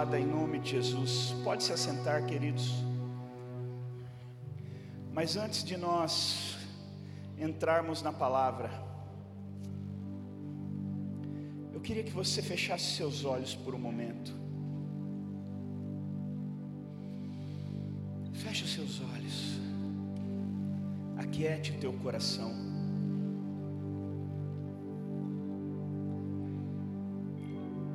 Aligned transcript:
Em 0.00 0.24
nome 0.24 0.60
de 0.60 0.70
Jesus, 0.70 1.34
pode 1.42 1.64
se 1.64 1.72
assentar, 1.72 2.24
queridos. 2.24 2.72
Mas 5.12 5.36
antes 5.36 5.64
de 5.64 5.76
nós 5.76 6.56
entrarmos 7.36 8.00
na 8.00 8.12
palavra, 8.12 8.70
eu 11.72 11.80
queria 11.80 12.04
que 12.04 12.12
você 12.12 12.40
fechasse 12.40 12.94
seus 12.94 13.24
olhos 13.24 13.56
por 13.56 13.74
um 13.74 13.78
momento. 13.80 14.32
Feche 18.34 18.66
os 18.66 18.74
seus 18.74 19.00
olhos, 19.00 19.58
aquiete 21.16 21.72
o 21.72 21.80
teu 21.80 21.92
coração. 21.94 22.54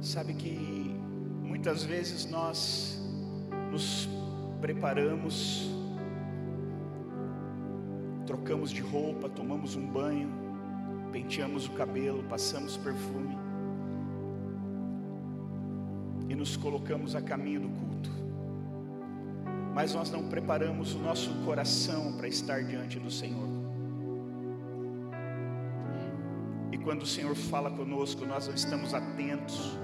Sabe 0.02 0.34
que 0.34 0.84
Muitas 1.64 1.86
vezes 1.86 2.26
nós 2.26 3.02
nos 3.72 4.10
preparamos, 4.60 5.72
trocamos 8.26 8.70
de 8.70 8.82
roupa, 8.82 9.30
tomamos 9.30 9.78
um 9.78 9.88
banho, 9.88 10.30
penteamos 11.14 11.66
o 11.68 11.72
cabelo, 11.72 12.22
passamos 12.24 12.76
perfume 12.76 13.38
e 16.28 16.36
nos 16.36 16.58
colocamos 16.58 17.16
a 17.16 17.22
caminho 17.22 17.62
do 17.62 17.70
culto. 17.70 18.10
Mas 19.74 19.94
nós 19.94 20.12
não 20.12 20.28
preparamos 20.28 20.94
o 20.94 21.00
nosso 21.00 21.34
coração 21.46 22.18
para 22.18 22.28
estar 22.28 22.62
diante 22.66 23.00
do 23.00 23.10
Senhor. 23.10 23.48
E 26.74 26.78
quando 26.78 27.04
o 27.04 27.08
Senhor 27.08 27.34
fala 27.36 27.72
conosco, 27.72 28.26
nós 28.26 28.50
não 28.50 28.54
estamos 28.54 28.94
atentos 28.94 29.80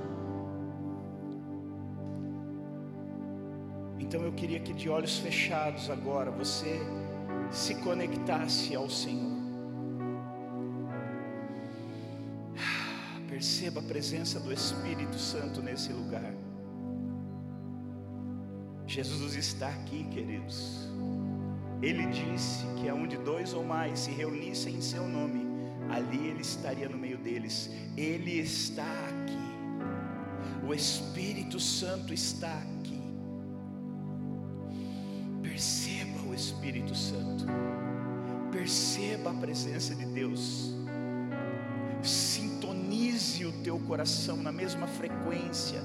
Então 4.10 4.24
eu 4.24 4.32
queria 4.32 4.60
que 4.60 4.74
de 4.74 4.90
olhos 4.90 5.20
fechados 5.20 5.88
agora 5.88 6.32
você 6.32 6.80
se 7.52 7.76
conectasse 7.76 8.76
ao 8.76 8.90
Senhor. 8.90 9.38
Perceba 13.30 13.82
a 13.82 13.84
presença 13.84 14.40
do 14.40 14.52
Espírito 14.52 15.16
Santo 15.20 15.62
nesse 15.62 15.94
lugar. 15.94 16.34
Jesus 18.88 19.36
está 19.36 19.70
aqui, 19.70 20.04
queridos. 20.06 20.90
Ele 21.80 22.08
disse 22.08 22.66
que 22.82 22.90
aonde 22.90 23.16
dois 23.16 23.54
ou 23.54 23.64
mais 23.64 24.00
se 24.00 24.10
reunissem 24.10 24.78
em 24.78 24.82
seu 24.82 25.08
nome, 25.08 25.46
ali 25.88 26.30
ele 26.30 26.42
estaria 26.42 26.90
no 26.90 26.98
meio 26.98 27.20
deles. 27.20 27.70
Ele 27.96 28.40
está 28.40 28.92
aqui. 29.08 30.68
O 30.68 30.74
Espírito 30.74 31.60
Santo 31.60 32.12
está 32.12 32.52
aqui. 32.52 32.99
Espírito 36.40 36.96
Santo. 36.96 37.46
Perceba 38.52 39.32
a 39.32 39.34
presença 39.34 39.94
de 39.94 40.06
Deus. 40.06 40.74
Sintonize 42.02 43.46
o 43.46 43.52
teu 43.62 43.78
coração 43.80 44.38
na 44.38 44.52
mesma 44.52 44.88
frequência 44.88 45.82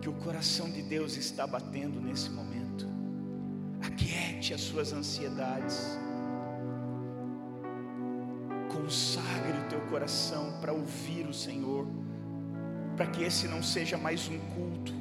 que 0.00 0.08
o 0.08 0.12
coração 0.12 0.70
de 0.70 0.82
Deus 0.82 1.16
está 1.16 1.46
batendo 1.46 2.00
nesse 2.00 2.30
momento. 2.30 2.86
Aquiete 3.82 4.54
as 4.54 4.60
suas 4.60 4.92
ansiedades. 4.92 5.98
Consagre 8.72 9.58
o 9.58 9.68
teu 9.68 9.80
coração 9.88 10.60
para 10.60 10.72
ouvir 10.72 11.26
o 11.26 11.34
Senhor, 11.34 11.86
para 12.96 13.06
que 13.06 13.24
esse 13.24 13.48
não 13.48 13.62
seja 13.62 13.98
mais 13.98 14.28
um 14.28 14.38
culto, 14.54 14.92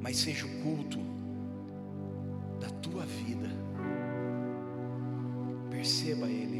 mas 0.00 0.16
seja 0.18 0.46
o 0.46 0.62
culto 0.62 1.19
tua 2.74 3.04
vida. 3.04 3.48
Perceba 5.70 6.26
Ele. 6.26 6.59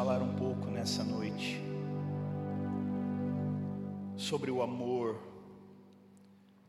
Falar 0.00 0.22
um 0.22 0.34
pouco 0.34 0.70
nessa 0.70 1.04
noite 1.04 1.60
sobre 4.16 4.50
o 4.50 4.62
amor 4.62 5.20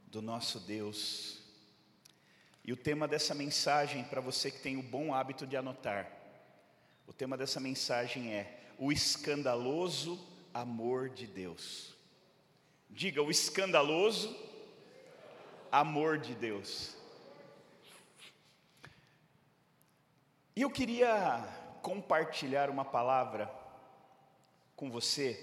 do 0.08 0.22
nosso 0.22 0.60
Deus. 0.60 1.42
E 2.66 2.74
o 2.74 2.76
tema 2.76 3.08
dessa 3.08 3.34
mensagem, 3.34 4.04
para 4.04 4.20
você 4.20 4.52
que 4.52 4.60
tem 4.60 4.76
o 4.76 4.84
bom 4.84 5.14
hábito 5.14 5.48
de 5.48 5.56
anotar, 5.56 6.12
o 7.08 7.14
tema 7.14 7.38
dessa 7.38 7.62
mensagem 7.62 8.34
é 8.34 8.66
o 8.78 8.92
escandaloso 8.92 10.20
amor 10.54 11.10
de 11.10 11.26
Deus. 11.26 11.96
Diga, 12.90 13.24
o 13.24 13.32
escandaloso 13.32 14.36
amor 15.72 16.18
de 16.18 16.36
Deus. 16.36 16.98
E 20.54 20.64
eu 20.64 20.70
queria 20.70 21.61
compartilhar 21.82 22.70
uma 22.70 22.86
palavra 22.86 23.52
com 24.76 24.90
você. 24.90 25.40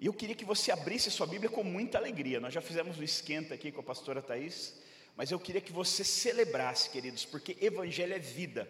E 0.00 0.06
eu 0.06 0.12
queria 0.12 0.34
que 0.34 0.44
você 0.44 0.70
abrisse 0.70 1.10
sua 1.10 1.26
Bíblia 1.26 1.50
com 1.50 1.64
muita 1.64 1.98
alegria. 1.98 2.40
Nós 2.40 2.54
já 2.54 2.60
fizemos 2.60 2.98
o 2.98 3.02
esquenta 3.02 3.54
aqui 3.54 3.72
com 3.72 3.80
a 3.80 3.84
pastora 3.84 4.22
Thais, 4.22 4.74
mas 5.16 5.30
eu 5.30 5.40
queria 5.40 5.60
que 5.60 5.72
você 5.72 6.04
celebrasse, 6.04 6.90
queridos, 6.90 7.24
porque 7.24 7.56
Evangelho 7.60 8.14
é 8.14 8.18
vida. 8.18 8.68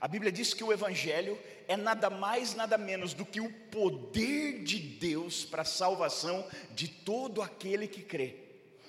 A 0.00 0.08
Bíblia 0.08 0.32
diz 0.32 0.54
que 0.54 0.64
o 0.64 0.72
Evangelho 0.72 1.38
é 1.68 1.76
nada 1.76 2.08
mais, 2.08 2.54
nada 2.54 2.78
menos 2.78 3.12
do 3.12 3.26
que 3.26 3.40
o 3.40 3.52
poder 3.70 4.62
de 4.62 4.78
Deus 4.78 5.44
para 5.44 5.62
a 5.62 5.64
salvação 5.64 6.48
de 6.70 6.88
todo 6.88 7.42
aquele 7.42 7.86
que 7.86 8.02
crê. 8.02 8.36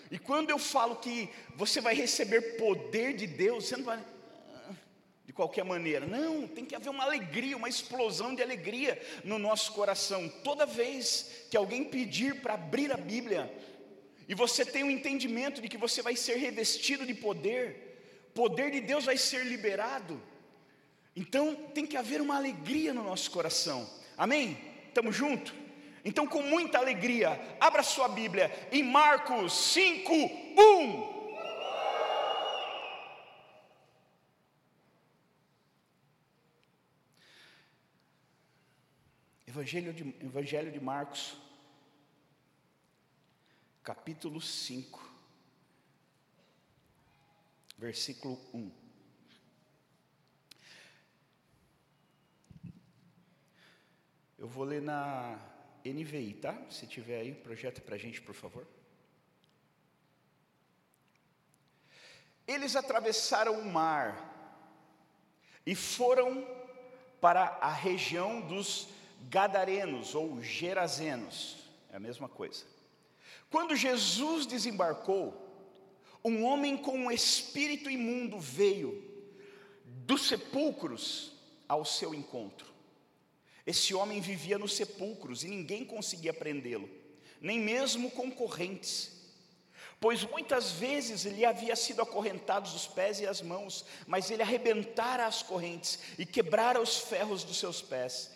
E 0.09 0.17
quando 0.19 0.51
eu 0.51 0.59
falo 0.59 0.97
que 0.97 1.29
você 1.55 1.81
vai 1.81 1.95
receber 1.95 2.57
poder 2.57 3.13
de 3.13 3.27
Deus, 3.27 3.65
você 3.65 3.77
não 3.77 3.85
vai, 3.85 4.03
de 5.31 5.33
qualquer 5.33 5.63
maneira. 5.63 6.05
Não, 6.05 6.45
tem 6.45 6.65
que 6.65 6.75
haver 6.75 6.89
uma 6.89 7.05
alegria, 7.05 7.55
uma 7.55 7.69
explosão 7.69 8.35
de 8.35 8.43
alegria 8.43 9.01
no 9.23 9.39
nosso 9.39 9.71
coração. 9.71 10.27
Toda 10.43 10.65
vez 10.65 11.45
que 11.49 11.55
alguém 11.55 11.85
pedir 11.85 12.41
para 12.41 12.55
abrir 12.55 12.91
a 12.91 12.97
Bíblia, 12.97 13.49
e 14.27 14.35
você 14.35 14.65
tem 14.65 14.83
o 14.83 14.87
um 14.87 14.91
entendimento 14.91 15.61
de 15.61 15.69
que 15.69 15.77
você 15.77 16.01
vai 16.01 16.17
ser 16.17 16.35
revestido 16.35 17.05
de 17.05 17.13
poder, 17.13 18.29
poder 18.35 18.71
de 18.71 18.81
Deus 18.81 19.05
vai 19.05 19.15
ser 19.15 19.45
liberado. 19.45 20.21
Então 21.15 21.55
tem 21.73 21.85
que 21.85 21.95
haver 21.95 22.19
uma 22.19 22.35
alegria 22.35 22.93
no 22.93 23.01
nosso 23.01 23.31
coração. 23.31 23.89
Amém? 24.17 24.57
Estamos 24.89 25.15
juntos? 25.15 25.53
Então, 26.03 26.27
com 26.27 26.41
muita 26.41 26.77
alegria, 26.77 27.39
abra 27.57 27.83
sua 27.83 28.09
Bíblia 28.09 28.51
em 28.69 28.83
Marcos 28.83 29.53
5, 29.53 30.13
1. 30.13 31.20
Evangelho 39.51 39.91
de, 39.91 40.03
Evangelho 40.25 40.71
de 40.71 40.79
Marcos, 40.79 41.35
capítulo 43.83 44.39
5, 44.39 45.11
versículo 47.77 48.39
1. 48.53 48.71
Eu 54.39 54.47
vou 54.47 54.63
ler 54.63 54.81
na 54.81 55.37
NVI, 55.83 56.35
tá? 56.35 56.57
Se 56.69 56.87
tiver 56.87 57.19
aí, 57.19 57.35
projeta 57.35 57.81
para 57.81 57.95
a 57.95 57.99
gente, 57.99 58.21
por 58.21 58.33
favor. 58.33 58.65
Eles 62.47 62.77
atravessaram 62.77 63.59
o 63.59 63.69
mar 63.69 64.15
e 65.65 65.75
foram 65.75 66.41
para 67.19 67.57
a 67.59 67.73
região 67.73 68.39
dos 68.39 69.00
Gadarenos 69.29 70.15
ou 70.15 70.41
Gerazenos, 70.41 71.57
é 71.91 71.97
a 71.97 71.99
mesma 71.99 72.27
coisa. 72.27 72.65
Quando 73.49 73.75
Jesus 73.75 74.45
desembarcou, 74.45 75.49
um 76.23 76.43
homem 76.43 76.77
com 76.77 76.97
um 76.97 77.11
espírito 77.11 77.89
imundo 77.89 78.39
veio 78.39 79.03
dos 79.83 80.27
sepulcros 80.27 81.31
ao 81.67 81.83
seu 81.83 82.13
encontro. 82.13 82.71
Esse 83.65 83.93
homem 83.93 84.19
vivia 84.21 84.57
nos 84.57 84.75
sepulcros 84.75 85.43
e 85.43 85.47
ninguém 85.47 85.85
conseguia 85.85 86.33
prendê-lo, 86.33 86.89
nem 87.39 87.59
mesmo 87.59 88.11
concorrentes, 88.11 89.21
pois 89.99 90.23
muitas 90.23 90.71
vezes 90.71 91.25
lhe 91.25 91.45
havia 91.45 91.75
sido 91.75 92.01
acorrentados 92.01 92.73
os 92.73 92.87
pés 92.87 93.19
e 93.19 93.27
as 93.27 93.41
mãos, 93.41 93.85
mas 94.07 94.31
ele 94.31 94.41
arrebentara 94.41 95.25
as 95.25 95.43
correntes 95.43 95.99
e 96.17 96.25
quebrara 96.25 96.81
os 96.81 96.97
ferros 96.97 97.43
dos 97.43 97.57
seus 97.57 97.81
pés. 97.81 98.31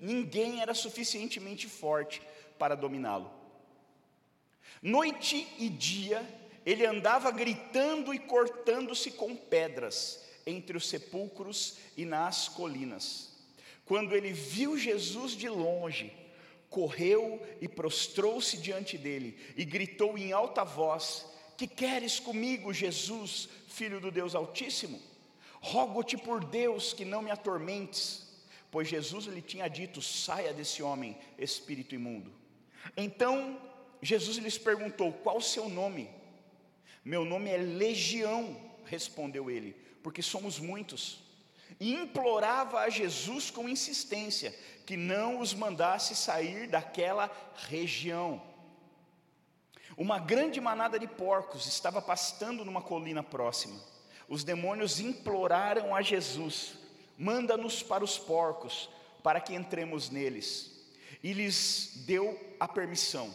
Ninguém 0.00 0.60
era 0.60 0.74
suficientemente 0.74 1.68
forte 1.68 2.20
para 2.58 2.74
dominá-lo. 2.74 3.30
Noite 4.82 5.46
e 5.58 5.68
dia 5.68 6.26
ele 6.64 6.84
andava 6.84 7.30
gritando 7.30 8.12
e 8.12 8.18
cortando-se 8.18 9.12
com 9.12 9.36
pedras 9.36 10.24
entre 10.44 10.76
os 10.76 10.88
sepulcros 10.88 11.76
e 11.96 12.04
nas 12.04 12.48
colinas. 12.48 13.30
Quando 13.84 14.16
ele 14.16 14.32
viu 14.32 14.76
Jesus 14.76 15.32
de 15.32 15.48
longe, 15.48 16.12
correu 16.68 17.40
e 17.60 17.68
prostrou-se 17.68 18.58
diante 18.58 18.98
dele 18.98 19.38
e 19.56 19.64
gritou 19.64 20.18
em 20.18 20.32
alta 20.32 20.64
voz: 20.64 21.24
Que 21.56 21.68
queres 21.68 22.18
comigo, 22.18 22.72
Jesus, 22.72 23.48
filho 23.68 24.00
do 24.00 24.10
Deus 24.10 24.34
Altíssimo? 24.34 25.00
Rogo-te 25.60 26.16
por 26.16 26.44
Deus 26.44 26.92
que 26.92 27.04
não 27.04 27.22
me 27.22 27.30
atormentes. 27.30 28.25
Pois 28.70 28.88
Jesus 28.88 29.26
lhe 29.26 29.42
tinha 29.42 29.68
dito: 29.68 30.02
Saia 30.02 30.52
desse 30.52 30.82
homem, 30.82 31.16
espírito 31.38 31.94
imundo. 31.94 32.32
Então 32.96 33.60
Jesus 34.02 34.36
lhes 34.38 34.58
perguntou: 34.58 35.12
Qual 35.12 35.38
o 35.38 35.42
seu 35.42 35.68
nome? 35.68 36.10
Meu 37.04 37.24
nome 37.24 37.50
é 37.50 37.56
Legião, 37.56 38.56
respondeu 38.84 39.50
ele, 39.50 39.76
porque 40.02 40.22
somos 40.22 40.58
muitos. 40.58 41.24
E 41.78 41.94
implorava 41.94 42.80
a 42.80 42.88
Jesus 42.88 43.50
com 43.50 43.68
insistência 43.68 44.54
que 44.84 44.96
não 44.96 45.40
os 45.40 45.52
mandasse 45.52 46.14
sair 46.14 46.68
daquela 46.68 47.30
região. 47.68 48.40
Uma 49.96 50.18
grande 50.18 50.60
manada 50.60 50.98
de 50.98 51.06
porcos 51.06 51.66
estava 51.66 52.02
pastando 52.02 52.64
numa 52.64 52.82
colina 52.82 53.22
próxima. 53.22 53.80
Os 54.28 54.44
demônios 54.44 55.00
imploraram 55.00 55.94
a 55.94 56.02
Jesus: 56.02 56.74
manda-nos 57.18 57.82
para 57.82 58.04
os 58.04 58.18
porcos, 58.18 58.88
para 59.22 59.40
que 59.40 59.54
entremos 59.54 60.10
neles. 60.10 60.70
E 61.22 61.32
lhes 61.32 62.04
deu 62.06 62.38
a 62.60 62.68
permissão. 62.68 63.32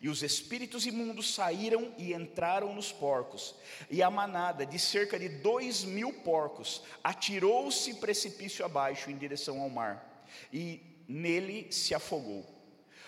E 0.00 0.08
os 0.08 0.22
espíritos 0.22 0.86
imundos 0.86 1.34
saíram 1.34 1.92
e 1.98 2.14
entraram 2.14 2.74
nos 2.74 2.90
porcos. 2.90 3.54
E 3.90 4.02
a 4.02 4.10
manada, 4.10 4.64
de 4.64 4.78
cerca 4.78 5.18
de 5.18 5.28
dois 5.28 5.84
mil 5.84 6.12
porcos, 6.12 6.82
atirou-se 7.04 7.94
precipício 7.94 8.64
abaixo 8.64 9.10
em 9.10 9.16
direção 9.16 9.60
ao 9.60 9.68
mar. 9.68 10.26
E 10.52 10.80
nele 11.06 11.70
se 11.70 11.94
afogou. 11.94 12.46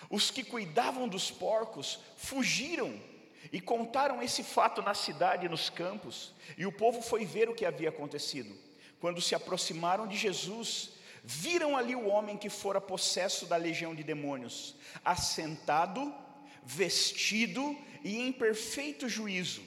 Os 0.09 0.29
que 0.29 0.43
cuidavam 0.43 1.07
dos 1.07 1.31
porcos 1.31 1.99
fugiram 2.15 2.93
e 3.51 3.59
contaram 3.59 4.21
esse 4.21 4.43
fato 4.43 4.81
na 4.81 4.93
cidade 4.93 5.47
e 5.47 5.49
nos 5.49 5.71
campos. 5.71 6.31
E 6.55 6.65
o 6.65 6.71
povo 6.71 7.01
foi 7.01 7.25
ver 7.25 7.49
o 7.49 7.55
que 7.55 7.65
havia 7.65 7.89
acontecido. 7.89 8.55
Quando 9.03 9.19
se 9.19 9.35
aproximaram 9.35 10.07
de 10.07 10.15
Jesus, 10.15 10.91
viram 11.25 11.75
ali 11.75 11.93
o 11.93 12.07
homem 12.07 12.37
que 12.37 12.49
fora 12.49 12.79
possesso 12.79 13.45
da 13.45 13.57
legião 13.57 13.93
de 13.93 14.01
demônios, 14.01 14.75
assentado 15.03 16.15
vestido 16.63 17.77
e 18.01 18.21
em 18.21 18.31
perfeito 18.31 19.09
juízo, 19.09 19.61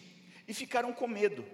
e 0.48 0.54
ficaram 0.54 0.90
com 0.90 1.06
medo. 1.06 1.44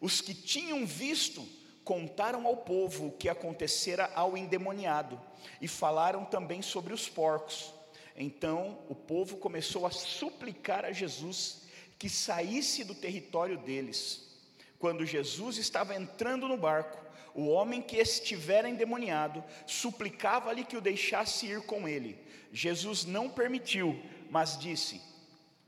Os 0.00 0.20
que 0.20 0.32
tinham 0.32 0.86
visto 0.86 1.44
contaram 1.82 2.46
ao 2.46 2.58
povo 2.58 3.08
o 3.08 3.12
que 3.16 3.28
acontecera 3.28 4.08
ao 4.14 4.36
endemoniado, 4.36 5.20
e 5.60 5.66
falaram 5.66 6.24
também 6.24 6.62
sobre 6.62 6.94
os 6.94 7.08
porcos. 7.08 7.74
Então 8.16 8.78
o 8.88 8.94
povo 8.94 9.38
começou 9.38 9.84
a 9.84 9.90
suplicar 9.90 10.84
a 10.84 10.92
Jesus 10.92 11.62
que 11.98 12.08
saísse 12.08 12.84
do 12.84 12.94
território 12.94 13.58
deles. 13.58 14.28
Quando 14.78 15.04
Jesus 15.04 15.56
estava 15.56 15.92
entrando 15.92 16.46
no 16.46 16.56
barco, 16.56 17.05
o 17.36 17.48
homem 17.48 17.82
que 17.82 17.98
estivera 17.98 18.68
endemoniado 18.68 19.44
suplicava-lhe 19.66 20.64
que 20.64 20.76
o 20.76 20.80
deixasse 20.80 21.46
ir 21.46 21.60
com 21.62 21.86
ele. 21.86 22.18
Jesus 22.50 23.04
não 23.04 23.28
permitiu, 23.28 24.00
mas 24.30 24.58
disse: 24.58 25.02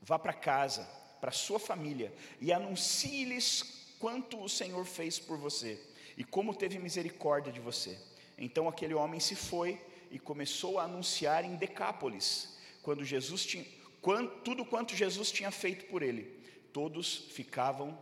Vá 0.01 0.17
para 0.17 0.33
casa, 0.33 0.83
para 1.21 1.31
sua 1.31 1.59
família, 1.59 2.11
e 2.41 2.51
anuncie-lhes 2.51 3.95
quanto 3.99 4.41
o 4.41 4.49
Senhor 4.49 4.83
fez 4.83 5.19
por 5.19 5.37
você 5.37 5.79
e 6.17 6.23
como 6.23 6.55
teve 6.55 6.79
misericórdia 6.79 7.53
de 7.53 7.59
você. 7.59 7.99
Então 8.35 8.67
aquele 8.67 8.95
homem 8.95 9.19
se 9.19 9.35
foi 9.35 9.79
e 10.09 10.17
começou 10.17 10.79
a 10.79 10.85
anunciar 10.85 11.45
em 11.45 11.55
Decápolis, 11.55 12.57
quando 12.81 13.05
Jesus 13.05 13.45
tinha, 13.45 13.65
quando, 14.01 14.29
tudo 14.41 14.65
quanto 14.65 14.95
Jesus 14.95 15.31
tinha 15.31 15.51
feito 15.51 15.85
por 15.85 16.01
ele. 16.01 16.39
Todos 16.73 17.29
ficavam 17.31 17.97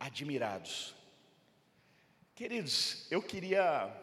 admirados. 0.00 1.01
Queridos, 2.34 3.06
eu 3.10 3.22
queria 3.22 3.98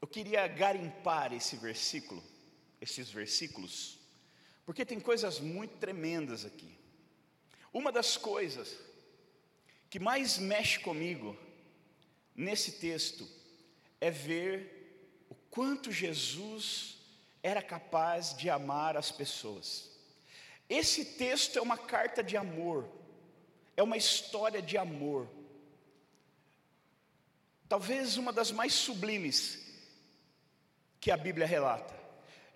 eu 0.00 0.06
queria 0.06 0.46
garimpar 0.46 1.32
esse 1.32 1.56
versículo, 1.56 2.22
esses 2.80 3.10
versículos 3.10 3.96
porque 4.66 4.84
tem 4.84 4.98
coisas 4.98 5.38
muito 5.38 5.76
tremendas 5.78 6.44
aqui. 6.44 6.76
Uma 7.72 7.92
das 7.92 8.16
coisas 8.16 8.76
que 9.88 10.00
mais 10.00 10.38
mexe 10.38 10.80
comigo 10.80 11.38
nesse 12.34 12.72
texto 12.72 13.26
é 14.00 14.10
ver 14.10 15.24
o 15.30 15.34
quanto 15.50 15.92
Jesus 15.92 16.98
era 17.44 17.62
capaz 17.62 18.36
de 18.36 18.50
amar 18.50 18.96
as 18.96 19.12
pessoas. 19.12 19.88
Esse 20.68 21.04
texto 21.04 21.56
é 21.56 21.62
uma 21.62 21.78
carta 21.78 22.24
de 22.24 22.36
amor, 22.36 22.88
é 23.76 23.82
uma 23.84 23.96
história 23.96 24.60
de 24.60 24.76
amor. 24.76 25.28
Talvez 27.68 28.16
uma 28.16 28.32
das 28.32 28.52
mais 28.52 28.72
sublimes 28.72 29.64
que 31.00 31.10
a 31.10 31.16
Bíblia 31.16 31.46
relata. 31.46 31.94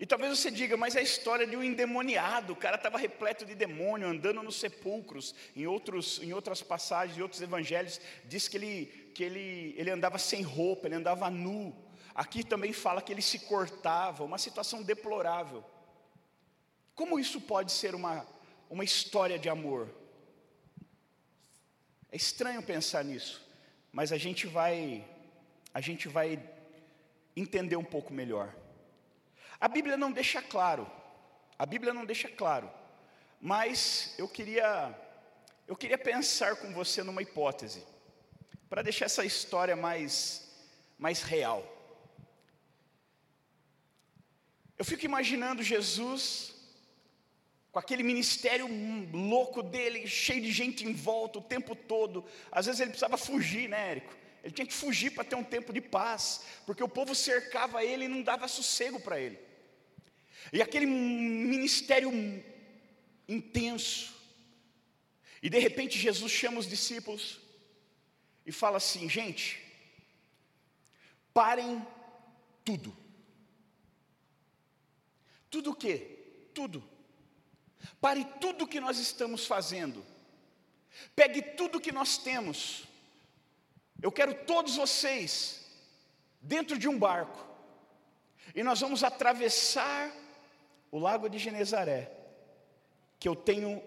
E 0.01 0.05
talvez 0.05 0.35
você 0.39 0.49
diga, 0.49 0.75
mas 0.75 0.95
é 0.95 0.99
a 0.99 1.03
história 1.03 1.45
de 1.45 1.55
um 1.55 1.61
endemoniado, 1.61 2.53
o 2.53 2.55
cara 2.55 2.75
estava 2.75 2.97
repleto 2.97 3.45
de 3.45 3.53
demônio, 3.53 4.07
andando 4.07 4.41
nos 4.41 4.59
sepulcros. 4.59 5.35
Em, 5.55 5.67
outros, 5.67 6.19
em 6.23 6.33
outras 6.33 6.63
passagens, 6.63 7.17
em 7.17 7.21
outros 7.21 7.39
evangelhos, 7.39 8.01
diz 8.25 8.47
que, 8.47 8.57
ele, 8.57 9.11
que 9.13 9.23
ele, 9.23 9.75
ele 9.77 9.91
andava 9.91 10.17
sem 10.17 10.41
roupa, 10.41 10.87
ele 10.87 10.95
andava 10.95 11.29
nu. 11.29 11.75
Aqui 12.15 12.43
também 12.43 12.73
fala 12.73 12.99
que 12.99 13.11
ele 13.11 13.21
se 13.21 13.39
cortava, 13.39 14.23
uma 14.23 14.39
situação 14.39 14.81
deplorável. 14.81 15.63
Como 16.95 17.19
isso 17.19 17.39
pode 17.39 17.71
ser 17.71 17.93
uma, 17.93 18.25
uma 18.71 18.83
história 18.83 19.37
de 19.37 19.49
amor? 19.49 19.87
É 22.11 22.15
estranho 22.15 22.63
pensar 22.63 23.05
nisso, 23.05 23.39
mas 23.91 24.11
a 24.11 24.17
gente 24.17 24.47
vai, 24.47 25.05
a 25.73 25.81
gente 25.81 26.07
vai 26.07 26.41
entender 27.35 27.75
um 27.75 27.83
pouco 27.83 28.13
melhor. 28.13 28.53
A 29.59 29.67
Bíblia 29.67 29.97
não 29.97 30.11
deixa 30.11 30.41
claro, 30.41 30.89
a 31.57 31.65
Bíblia 31.65 31.93
não 31.93 32.05
deixa 32.05 32.29
claro, 32.29 32.69
mas 33.39 34.15
eu 34.17 34.27
queria, 34.27 34.97
eu 35.67 35.75
queria 35.75 35.97
pensar 35.97 36.55
com 36.55 36.73
você 36.73 37.03
numa 37.03 37.21
hipótese, 37.21 37.85
para 38.69 38.81
deixar 38.81 39.05
essa 39.05 39.25
história 39.25 39.75
mais, 39.75 40.49
mais 40.97 41.21
real. 41.21 41.61
Eu 44.77 44.85
fico 44.85 45.05
imaginando 45.05 45.61
Jesus 45.61 46.55
com 47.71 47.79
aquele 47.79 48.03
ministério 48.03 48.67
louco 49.13 49.63
dele, 49.63 50.05
cheio 50.05 50.41
de 50.41 50.51
gente 50.51 50.85
em 50.85 50.93
volta 50.93 51.39
o 51.39 51.41
tempo 51.41 51.75
todo. 51.75 52.25
Às 52.51 52.65
vezes 52.65 52.81
ele 52.81 52.89
precisava 52.89 53.17
fugir, 53.17 53.69
né, 53.69 53.91
Érico? 53.91 54.13
Ele 54.43 54.53
tinha 54.53 54.65
que 54.65 54.73
fugir 54.73 55.11
para 55.11 55.23
ter 55.23 55.35
um 55.35 55.43
tempo 55.43 55.71
de 55.71 55.79
paz, 55.79 56.41
porque 56.65 56.83
o 56.83 56.89
povo 56.89 57.13
cercava 57.15 57.83
ele 57.83 58.05
e 58.05 58.07
não 58.07 58.21
dava 58.23 58.47
sossego 58.47 58.99
para 58.99 59.19
ele. 59.19 59.39
E 60.51 60.61
aquele 60.61 60.85
ministério 60.85 62.11
intenso. 63.27 64.13
E 65.41 65.49
de 65.49 65.59
repente 65.59 65.97
Jesus 65.97 66.31
chama 66.31 66.59
os 66.59 66.67
discípulos 66.67 67.39
e 68.45 68.51
fala 68.51 68.77
assim: 68.77 69.07
gente, 69.07 69.63
parem 71.33 71.85
tudo. 72.65 72.95
Tudo 75.49 75.71
o 75.71 75.75
quê? 75.75 76.49
Tudo. 76.53 76.90
Pare 77.99 78.25
tudo 78.39 78.67
que 78.67 78.79
nós 78.79 78.97
estamos 78.97 79.45
fazendo. 79.45 80.05
Pegue 81.15 81.41
tudo 81.41 81.79
que 81.79 81.91
nós 81.91 82.17
temos. 82.17 82.83
Eu 84.01 84.11
quero 84.11 84.33
todos 84.45 84.75
vocês 84.75 85.65
dentro 86.41 86.77
de 86.77 86.87
um 86.87 86.97
barco. 86.97 87.47
E 88.55 88.63
nós 88.63 88.79
vamos 88.79 89.03
atravessar 89.03 90.11
o 90.91 90.99
lago 90.99 91.29
de 91.29 91.37
Genezaré, 91.37 92.11
que 93.19 93.27
eu 93.27 93.35
tenho 93.35 93.81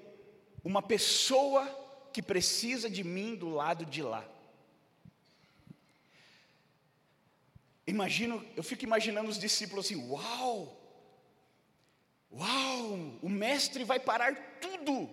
uma 0.62 0.80
pessoa 0.80 1.66
que 2.12 2.22
precisa 2.22 2.88
de 2.88 3.04
mim 3.04 3.34
do 3.34 3.50
lado 3.50 3.84
de 3.84 4.02
lá. 4.02 4.24
Imagino, 7.86 8.44
eu 8.56 8.62
fico 8.62 8.84
imaginando 8.84 9.28
os 9.28 9.38
discípulos 9.38 9.86
assim: 9.86 10.08
uau, 10.08 10.80
uau, 12.38 13.18
o 13.22 13.28
mestre 13.28 13.84
vai 13.84 14.00
parar 14.00 14.34
tudo 14.60 15.08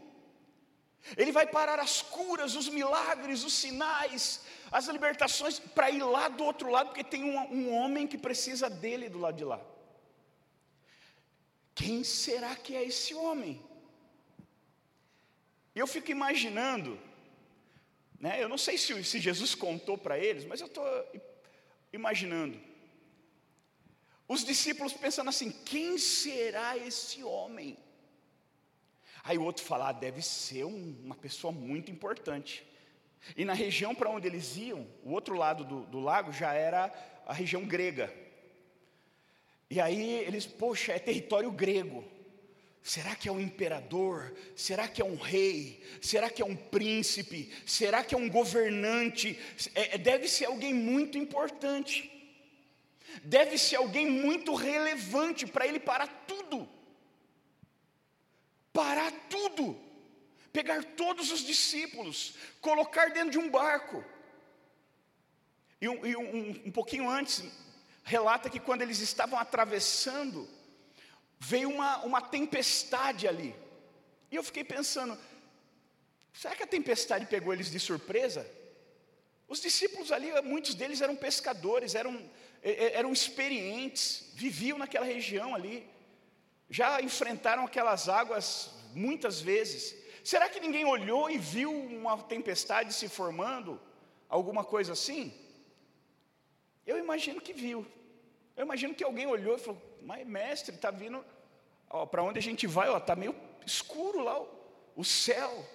Ele 1.17 1.31
vai 1.31 1.47
parar 1.47 1.79
as 1.79 2.01
curas, 2.01 2.55
os 2.55 2.69
milagres, 2.69 3.43
os 3.43 3.53
sinais, 3.53 4.41
as 4.71 4.87
libertações, 4.87 5.59
para 5.59 5.89
ir 5.89 6.03
lá 6.03 6.29
do 6.29 6.43
outro 6.43 6.69
lado, 6.69 6.87
porque 6.87 7.03
tem 7.03 7.23
um, 7.23 7.37
um 7.53 7.73
homem 7.73 8.07
que 8.07 8.17
precisa 8.17 8.69
dele 8.69 9.09
do 9.09 9.19
lado 9.19 9.37
de 9.37 9.43
lá. 9.43 9.59
Quem 11.73 12.03
será 12.03 12.55
que 12.55 12.75
é 12.75 12.83
esse 12.83 13.13
homem? 13.13 13.61
Eu 15.73 15.87
fico 15.87 16.11
imaginando, 16.11 16.99
né, 18.19 18.41
eu 18.43 18.47
não 18.47 18.57
sei 18.57 18.77
se, 18.77 19.03
se 19.03 19.19
Jesus 19.19 19.55
contou 19.55 19.97
para 19.97 20.19
eles, 20.19 20.45
mas 20.45 20.61
eu 20.61 20.67
estou 20.67 20.85
imaginando. 21.91 22.70
Os 24.33 24.45
discípulos 24.45 24.93
pensando 24.93 25.29
assim: 25.29 25.51
quem 25.51 25.97
será 25.97 26.77
esse 26.77 27.21
homem? 27.21 27.77
Aí 29.25 29.37
o 29.37 29.43
outro 29.43 29.61
fala: 29.61 29.89
ah, 29.89 29.91
deve 29.91 30.21
ser 30.21 30.63
um, 30.63 30.95
uma 31.03 31.15
pessoa 31.15 31.51
muito 31.51 31.91
importante. 31.91 32.65
E 33.35 33.43
na 33.43 33.53
região 33.53 33.93
para 33.93 34.09
onde 34.09 34.27
eles 34.27 34.55
iam, 34.55 34.87
o 35.03 35.11
outro 35.11 35.35
lado 35.35 35.65
do, 35.65 35.81
do 35.81 35.99
lago 35.99 36.31
já 36.31 36.53
era 36.53 36.89
a 37.25 37.33
região 37.33 37.65
grega. 37.65 38.09
E 39.69 39.81
aí 39.81 40.19
eles, 40.19 40.45
poxa, 40.45 40.93
é 40.93 40.99
território 40.99 41.51
grego. 41.51 42.01
Será 42.81 43.13
que 43.17 43.27
é 43.27 43.31
um 43.33 43.39
imperador? 43.39 44.33
Será 44.55 44.87
que 44.87 45.01
é 45.01 45.05
um 45.05 45.17
rei? 45.17 45.83
Será 46.01 46.29
que 46.29 46.41
é 46.41 46.45
um 46.45 46.55
príncipe? 46.55 47.51
Será 47.65 48.01
que 48.01 48.15
é 48.15 48.17
um 48.17 48.29
governante? 48.29 49.37
É, 49.75 49.95
é 49.95 49.97
deve 49.97 50.29
ser 50.29 50.45
alguém 50.45 50.73
muito 50.73 51.17
importante. 51.17 52.20
Deve 53.23 53.57
ser 53.57 53.77
alguém 53.77 54.05
muito 54.05 54.53
relevante 54.55 55.45
para 55.45 55.67
ele 55.67 55.79
parar 55.79 56.07
tudo 56.27 56.69
parar 58.73 59.11
tudo, 59.29 59.77
pegar 60.51 60.83
todos 60.83 61.31
os 61.31 61.41
discípulos, 61.41 62.35
colocar 62.59 63.11
dentro 63.11 63.31
de 63.31 63.37
um 63.39 63.49
barco. 63.49 64.03
E, 65.79 65.89
um, 65.89 66.05
e 66.05 66.15
um, 66.15 66.49
um 66.67 66.71
pouquinho 66.71 67.09
antes, 67.09 67.43
relata 68.03 68.49
que 68.49 68.59
quando 68.59 68.81
eles 68.81 68.99
estavam 68.99 69.37
atravessando, 69.39 70.47
veio 71.39 71.69
uma, 71.69 71.97
uma 72.03 72.21
tempestade 72.21 73.27
ali. 73.27 73.55
E 74.29 74.35
eu 74.35 74.43
fiquei 74.43 74.63
pensando, 74.63 75.17
será 76.33 76.55
que 76.55 76.63
a 76.63 76.67
tempestade 76.67 77.25
pegou 77.25 77.51
eles 77.51 77.71
de 77.71 77.79
surpresa? 77.79 78.49
Os 79.47 79.59
discípulos 79.59 80.11
ali, 80.11 80.29
muitos 80.43 80.75
deles 80.75 81.01
eram 81.01 81.15
pescadores, 81.15 81.95
eram, 81.95 82.13
eram 82.63 83.11
experientes, 83.11 84.31
viviam 84.35 84.77
naquela 84.77 85.05
região 85.05 85.55
ali 85.55 85.91
já 86.71 87.01
enfrentaram 87.01 87.65
aquelas 87.65 88.07
águas 88.07 88.71
muitas 88.93 89.41
vezes. 89.41 89.93
Será 90.23 90.47
que 90.47 90.61
ninguém 90.61 90.85
olhou 90.85 91.29
e 91.29 91.37
viu 91.37 91.69
uma 91.69 92.17
tempestade 92.17 92.93
se 92.93 93.09
formando? 93.09 93.79
Alguma 94.29 94.63
coisa 94.63 94.93
assim? 94.93 95.33
Eu 96.87 96.97
imagino 96.97 97.41
que 97.41 97.51
viu. 97.51 97.85
Eu 98.55 98.63
imagino 98.63 98.95
que 98.95 99.03
alguém 99.03 99.27
olhou 99.27 99.57
e 99.57 99.59
falou: 99.59 99.81
Mas 100.01 100.25
mestre, 100.25 100.73
está 100.73 100.89
vindo. 100.89 101.23
Para 102.09 102.23
onde 102.23 102.39
a 102.39 102.41
gente 102.41 102.65
vai? 102.65 102.95
Está 102.95 103.17
meio 103.17 103.35
escuro 103.65 104.23
lá 104.23 104.39
o, 104.41 104.47
o 104.95 105.03
céu. 105.03 105.67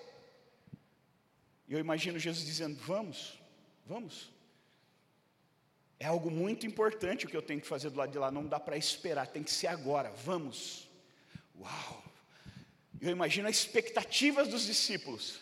E 1.68 1.74
eu 1.74 1.78
imagino 1.78 2.18
Jesus 2.18 2.46
dizendo: 2.46 2.76
Vamos, 2.76 3.38
vamos. 3.84 4.32
É 5.98 6.06
algo 6.06 6.30
muito 6.30 6.66
importante 6.66 7.24
o 7.24 7.28
que 7.28 7.36
eu 7.36 7.42
tenho 7.42 7.60
que 7.60 7.66
fazer 7.66 7.90
do 7.90 7.98
lado 7.98 8.12
de 8.12 8.18
lá, 8.18 8.30
não 8.30 8.46
dá 8.46 8.60
para 8.60 8.76
esperar, 8.76 9.26
tem 9.26 9.42
que 9.42 9.50
ser 9.50 9.68
agora, 9.68 10.10
vamos. 10.10 10.88
Uau! 11.58 12.04
Eu 13.00 13.10
imagino 13.10 13.48
as 13.48 13.56
expectativas 13.56 14.48
dos 14.48 14.66
discípulos. 14.66 15.40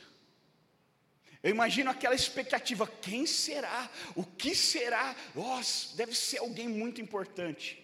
Eu 1.43 1.51
imagino 1.51 1.91
aquela 1.91 2.15
expectativa: 2.15 2.87
quem 2.87 3.27
será? 3.27 3.91
O 4.15 4.25
que 4.25 4.55
será? 4.55 5.15
Nossa, 5.35 5.97
deve 5.97 6.15
ser 6.15 6.39
alguém 6.39 6.69
muito 6.69 7.01
importante. 7.01 7.81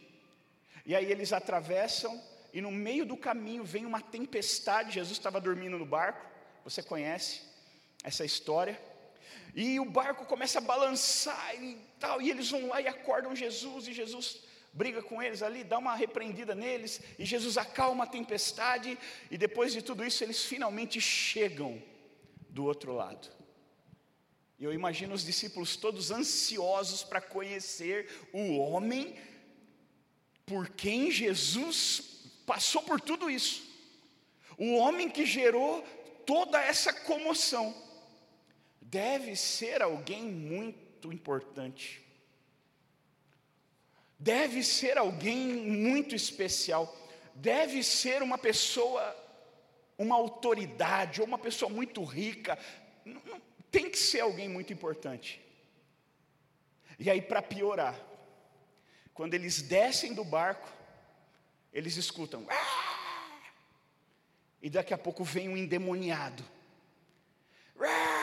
E 0.86 0.94
aí 0.94 1.10
eles 1.10 1.32
atravessam, 1.32 2.20
e 2.52 2.60
no 2.60 2.70
meio 2.70 3.04
do 3.04 3.16
caminho 3.16 3.64
vem 3.64 3.84
uma 3.84 4.00
tempestade. 4.00 4.92
Jesus 4.92 5.18
estava 5.18 5.40
dormindo 5.40 5.78
no 5.78 5.86
barco, 5.86 6.24
você 6.64 6.82
conhece 6.82 7.42
essa 8.02 8.24
história. 8.24 8.80
E 9.54 9.80
o 9.80 9.84
barco 9.84 10.24
começa 10.24 10.58
a 10.58 10.62
balançar 10.62 11.54
e 11.62 11.76
tal, 11.98 12.20
e 12.20 12.30
eles 12.30 12.50
vão 12.50 12.68
lá 12.68 12.80
e 12.80 12.86
acordam 12.86 13.34
Jesus, 13.34 13.88
e 13.88 13.92
Jesus 13.92 14.38
briga 14.72 15.02
com 15.02 15.20
eles 15.20 15.42
ali, 15.42 15.64
dá 15.64 15.78
uma 15.78 15.96
repreendida 15.96 16.54
neles, 16.54 17.00
e 17.18 17.24
Jesus 17.24 17.58
acalma 17.58 18.04
a 18.04 18.06
tempestade, 18.06 18.96
e 19.30 19.36
depois 19.36 19.72
de 19.72 19.82
tudo 19.82 20.04
isso, 20.04 20.22
eles 20.22 20.44
finalmente 20.44 21.00
chegam 21.00 21.82
do 22.48 22.64
outro 22.64 22.92
lado. 22.92 23.28
E 24.58 24.64
eu 24.64 24.72
imagino 24.72 25.14
os 25.14 25.24
discípulos 25.24 25.76
todos 25.76 26.10
ansiosos 26.10 27.02
para 27.02 27.20
conhecer 27.20 28.08
o 28.32 28.58
homem 28.58 29.18
por 30.44 30.68
quem 30.68 31.10
Jesus 31.10 32.02
passou 32.46 32.82
por 32.82 33.00
tudo 33.00 33.30
isso, 33.30 33.62
o 34.58 34.74
homem 34.74 35.08
que 35.08 35.24
gerou 35.24 35.82
toda 36.26 36.60
essa 36.60 36.92
comoção. 36.92 37.74
Deve 38.90 39.36
ser 39.36 39.82
alguém 39.82 40.24
muito 40.24 41.12
importante 41.12 42.10
deve 44.20 44.62
ser 44.62 44.98
alguém 44.98 45.46
muito 45.48 46.14
especial, 46.14 46.94
deve 47.34 47.82
ser 47.82 48.22
uma 48.22 48.36
pessoa, 48.36 49.16
uma 49.96 50.14
autoridade, 50.14 51.22
ou 51.22 51.26
uma 51.26 51.38
pessoa 51.38 51.70
muito 51.70 52.04
rica, 52.04 52.58
tem 53.70 53.88
que 53.88 53.98
ser 53.98 54.20
alguém 54.20 54.46
muito 54.46 54.74
importante. 54.74 55.40
E 56.98 57.08
aí, 57.08 57.22
para 57.22 57.40
piorar, 57.40 57.98
quando 59.14 59.32
eles 59.32 59.62
descem 59.62 60.12
do 60.12 60.22
barco, 60.22 60.70
eles 61.72 61.96
escutam, 61.96 62.46
Aaah! 62.46 62.90
e 64.62 64.68
daqui 64.68 64.92
a 64.92 64.98
pouco 64.98 65.24
vem 65.24 65.48
um 65.48 65.56
endemoniado, 65.56 66.44
Aaah! 67.80 68.19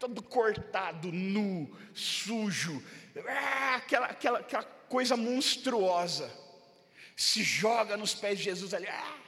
Todo 0.00 0.22
cortado, 0.22 1.12
nu, 1.12 1.70
sujo, 1.92 2.82
Aaah! 3.14 3.76
aquela, 3.76 4.06
aquela, 4.06 4.38
aquela 4.38 4.64
coisa 4.88 5.14
monstruosa, 5.14 6.32
se 7.14 7.42
joga 7.42 7.98
nos 7.98 8.14
pés 8.14 8.38
de 8.38 8.44
Jesus 8.44 8.72
ali. 8.72 8.88
Ah! 8.88 9.18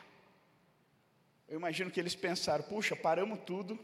Eu 1.46 1.58
imagino 1.58 1.90
que 1.90 2.00
eles 2.00 2.14
pensaram: 2.14 2.64
puxa, 2.64 2.96
paramos 2.96 3.40
tudo, 3.44 3.78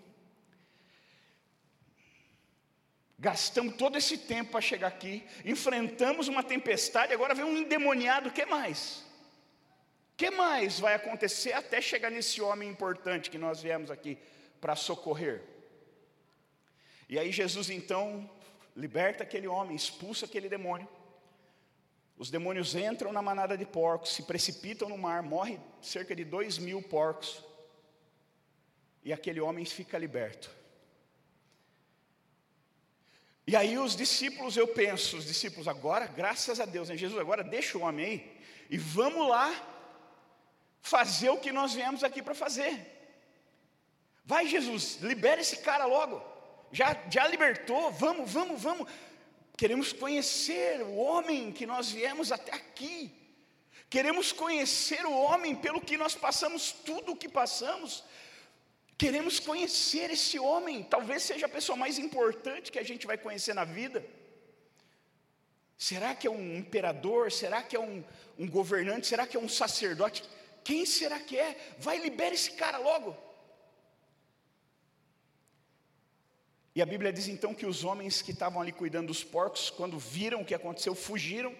gastamos 3.18 3.76
todo 3.76 3.99
esse 3.99 4.16
tempo 4.16 4.52
para 4.52 4.62
chegar 4.62 4.88
aqui, 4.88 5.23
enfrentamos 5.45 6.26
uma 6.26 6.42
tempestade, 6.42 7.12
agora 7.12 7.35
vem 7.35 7.45
um 7.45 7.59
endemoniado, 7.59 8.30
o 8.30 8.33
que 8.33 8.47
mais? 8.47 9.04
O 10.14 10.16
que 10.16 10.30
mais 10.30 10.80
vai 10.80 10.95
acontecer 10.95 11.52
até 11.52 11.83
chegar 11.83 12.11
nesse 12.11 12.40
homem 12.40 12.66
importante 12.66 13.30
que 13.30 13.37
nós 13.37 13.61
viemos 13.61 13.90
aqui 13.90 14.16
para 14.59 14.75
socorrer? 14.75 15.57
E 17.08 17.18
aí 17.18 17.32
Jesus 17.32 17.70
então 17.70 18.28
liberta 18.76 19.22
aquele 19.22 19.48
homem, 19.48 19.74
expulsa 19.74 20.26
aquele 20.26 20.48
demônio. 20.48 20.88
Os 22.16 22.30
demônios 22.30 22.74
entram 22.74 23.12
na 23.12 23.22
manada 23.22 23.56
de 23.56 23.64
porcos, 23.64 24.12
se 24.12 24.24
precipitam 24.24 24.88
no 24.88 24.98
mar, 24.98 25.22
morre 25.22 25.58
cerca 25.80 26.14
de 26.14 26.24
dois 26.24 26.58
mil 26.58 26.82
porcos, 26.82 27.42
e 29.04 29.12
aquele 29.12 29.40
homem 29.40 29.64
fica 29.64 29.96
liberto. 29.96 30.50
E 33.46 33.56
aí 33.56 33.78
os 33.78 33.96
discípulos, 33.96 34.56
eu 34.56 34.68
penso, 34.68 35.16
os 35.16 35.24
discípulos 35.24 35.66
agora, 35.66 36.06
graças 36.06 36.60
a 36.60 36.66
Deus, 36.66 36.88
né? 36.88 36.96
Jesus, 36.96 37.18
agora 37.18 37.42
deixa 37.42 37.78
o 37.78 37.82
homem 37.82 38.04
aí, 38.04 38.38
e 38.68 38.76
vamos 38.76 39.26
lá 39.26 39.50
fazer 40.82 41.30
o 41.30 41.38
que 41.38 41.50
nós 41.50 41.72
viemos 41.72 42.04
aqui 42.04 42.20
para 42.20 42.34
fazer. 42.34 42.78
Vai 44.24 44.46
Jesus, 44.46 44.98
libera 45.00 45.40
esse 45.40 45.58
cara 45.58 45.86
logo. 45.86 46.38
Já, 46.72 46.96
já 47.10 47.26
libertou, 47.26 47.90
vamos, 47.92 48.30
vamos, 48.30 48.62
vamos. 48.62 48.90
Queremos 49.56 49.92
conhecer 49.92 50.82
o 50.82 50.96
homem 50.96 51.50
que 51.50 51.66
nós 51.66 51.90
viemos 51.90 52.30
até 52.30 52.54
aqui. 52.54 53.12
Queremos 53.90 54.32
conhecer 54.32 55.04
o 55.06 55.12
homem 55.12 55.54
pelo 55.54 55.80
que 55.80 55.96
nós 55.96 56.14
passamos 56.14 56.72
tudo 56.72 57.12
o 57.12 57.16
que 57.16 57.28
passamos. 57.28 58.04
Queremos 58.96 59.40
conhecer 59.40 60.10
esse 60.10 60.38
homem, 60.38 60.82
talvez 60.82 61.22
seja 61.22 61.46
a 61.46 61.48
pessoa 61.48 61.76
mais 61.76 61.98
importante 61.98 62.70
que 62.70 62.78
a 62.78 62.82
gente 62.82 63.06
vai 63.06 63.16
conhecer 63.16 63.54
na 63.54 63.64
vida. 63.64 64.04
Será 65.76 66.14
que 66.14 66.26
é 66.26 66.30
um 66.30 66.56
imperador? 66.56 67.30
Será 67.30 67.62
que 67.62 67.76
é 67.76 67.80
um, 67.80 68.04
um 68.37 68.50
governante? 68.50 69.06
Será 69.06 69.26
que 69.26 69.37
é 69.37 69.40
um 69.40 69.48
sacerdote? 69.48 70.25
Quem 70.64 70.84
será 70.84 71.20
que 71.20 71.38
é? 71.38 71.56
Vai, 71.78 71.98
libera 71.98 72.34
esse 72.34 72.50
cara 72.50 72.78
logo. 72.78 73.16
E 76.78 76.82
a 76.82 76.87
Bíblia 76.87 77.12
diz 77.12 77.26
então 77.26 77.52
que 77.52 77.66
os 77.66 77.82
homens 77.82 78.23
que 78.23 78.30
estavam 78.30 78.62
ali 78.62 78.70
cuidando 78.70 79.08
dos 79.08 79.25
porcos, 79.25 79.68
quando 79.68 79.99
viram 79.99 80.42
o 80.42 80.44
que 80.44 80.54
aconteceu, 80.54 80.94
fugiram, 80.94 81.52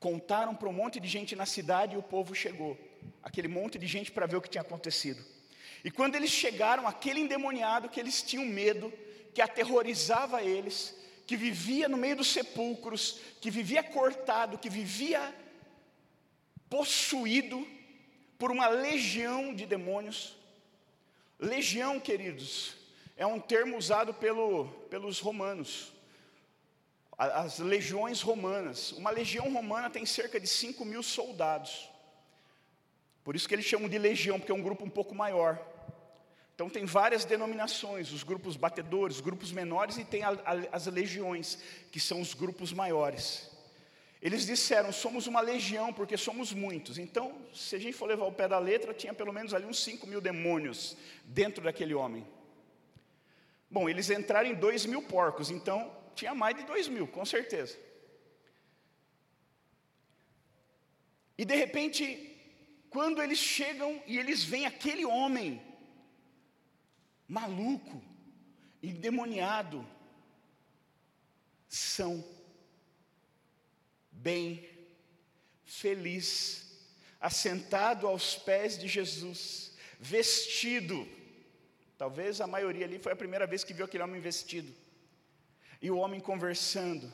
contaram 0.00 0.52
para 0.52 0.68
um 0.68 0.72
monte 0.72 0.98
de 0.98 1.06
gente 1.06 1.36
na 1.36 1.46
cidade 1.46 1.94
e 1.94 1.96
o 1.96 2.02
povo 2.02 2.34
chegou. 2.34 2.76
Aquele 3.22 3.46
monte 3.46 3.78
de 3.78 3.86
gente 3.86 4.10
para 4.10 4.26
ver 4.26 4.34
o 4.34 4.40
que 4.40 4.50
tinha 4.50 4.62
acontecido. 4.62 5.24
E 5.84 5.92
quando 5.92 6.16
eles 6.16 6.30
chegaram, 6.30 6.88
aquele 6.88 7.20
endemoniado 7.20 7.88
que 7.88 8.00
eles 8.00 8.20
tinham 8.20 8.44
medo, 8.44 8.92
que 9.32 9.40
aterrorizava 9.40 10.42
eles, 10.42 10.92
que 11.24 11.36
vivia 11.36 11.88
no 11.88 11.96
meio 11.96 12.16
dos 12.16 12.26
sepulcros, 12.26 13.20
que 13.40 13.48
vivia 13.48 13.80
cortado, 13.80 14.58
que 14.58 14.68
vivia 14.68 15.32
possuído 16.68 17.64
por 18.36 18.50
uma 18.50 18.66
legião 18.66 19.54
de 19.54 19.64
demônios. 19.66 20.36
Legião, 21.38 22.00
queridos, 22.00 22.85
é 23.16 23.26
um 23.26 23.40
termo 23.40 23.78
usado 23.78 24.12
pelo, 24.12 24.66
pelos 24.90 25.18
romanos, 25.20 25.92
as 27.16 27.58
legiões 27.58 28.20
romanas. 28.20 28.92
Uma 28.92 29.10
legião 29.10 29.50
romana 29.50 29.88
tem 29.88 30.04
cerca 30.04 30.38
de 30.38 30.46
5 30.46 30.84
mil 30.84 31.02
soldados. 31.02 31.88
Por 33.24 33.34
isso 33.34 33.48
que 33.48 33.54
eles 33.54 33.64
chamam 33.64 33.88
de 33.88 33.98
legião, 33.98 34.38
porque 34.38 34.52
é 34.52 34.54
um 34.54 34.62
grupo 34.62 34.84
um 34.84 34.90
pouco 34.90 35.14
maior. 35.14 35.58
Então 36.54 36.68
tem 36.70 36.84
várias 36.84 37.24
denominações, 37.24 38.12
os 38.12 38.22
grupos 38.22 38.56
batedores, 38.56 39.20
grupos 39.20 39.50
menores 39.50 39.96
e 39.98 40.04
tem 40.04 40.22
a, 40.22 40.30
a, 40.30 40.52
as 40.72 40.86
legiões, 40.86 41.58
que 41.90 41.98
são 41.98 42.20
os 42.20 42.34
grupos 42.34 42.72
maiores. 42.72 43.50
Eles 44.22 44.46
disseram, 44.46 44.92
somos 44.92 45.26
uma 45.26 45.40
legião 45.40 45.92
porque 45.92 46.16
somos 46.16 46.52
muitos. 46.52 46.98
Então, 46.98 47.34
se 47.52 47.76
a 47.76 47.78
gente 47.78 47.94
for 47.94 48.06
levar 48.06 48.24
o 48.24 48.32
pé 48.32 48.48
da 48.48 48.58
letra, 48.58 48.94
tinha 48.94 49.12
pelo 49.12 49.32
menos 49.32 49.52
ali 49.54 49.66
uns 49.66 49.82
5 49.82 50.06
mil 50.06 50.20
demônios 50.20 50.96
dentro 51.24 51.62
daquele 51.62 51.94
homem. 51.94 52.26
Bom, 53.76 53.90
eles 53.90 54.08
entraram 54.08 54.48
em 54.48 54.54
2 54.54 54.86
mil 54.86 55.02
porcos, 55.02 55.50
então 55.50 55.94
tinha 56.14 56.34
mais 56.34 56.56
de 56.56 56.62
2 56.62 56.88
mil, 56.88 57.06
com 57.06 57.26
certeza. 57.26 57.78
E 61.36 61.44
de 61.44 61.54
repente, 61.54 62.04
quando 62.88 63.22
eles 63.22 63.38
chegam 63.38 64.02
e 64.06 64.18
eles 64.18 64.42
veem 64.42 64.64
aquele 64.64 65.04
homem 65.04 65.60
maluco, 67.28 68.02
endemoniado, 68.82 69.86
são 71.68 72.24
bem, 74.10 74.66
feliz, 75.66 76.80
assentado 77.20 78.06
aos 78.06 78.36
pés 78.36 78.78
de 78.78 78.88
Jesus, 78.88 79.76
vestido. 80.00 81.06
Talvez 81.98 82.40
a 82.40 82.46
maioria 82.46 82.84
ali 82.84 82.98
foi 82.98 83.12
a 83.12 83.16
primeira 83.16 83.46
vez 83.46 83.64
que 83.64 83.72
viu 83.72 83.84
aquele 83.84 84.02
homem 84.02 84.20
vestido. 84.20 84.72
E 85.80 85.90
o 85.90 85.96
homem 85.96 86.20
conversando. 86.20 87.10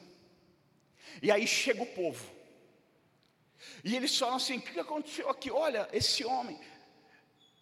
E 1.20 1.30
aí 1.30 1.46
chega 1.46 1.82
o 1.82 1.86
povo. 1.86 2.24
E 3.84 3.94
eles 3.94 4.16
falam 4.16 4.36
assim: 4.36 4.58
o 4.58 4.62
que 4.62 4.78
aconteceu 4.78 5.28
aqui? 5.28 5.50
Olha, 5.50 5.88
esse 5.92 6.24
homem. 6.24 6.60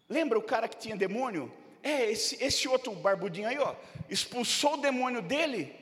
Lembra 0.09 0.39
o 0.39 0.43
cara 0.43 0.69
que 0.69 0.79
tinha 0.79 0.97
demônio? 0.97 1.53
É, 1.83 2.11
esse, 2.11 2.43
esse 2.43 2.69
outro 2.69 2.93
barbudinho 2.95 3.49
aí, 3.49 3.59
ó, 3.59 3.75
expulsou 4.09 4.75
o 4.75 4.81
demônio 4.81 5.23
dele 5.23 5.75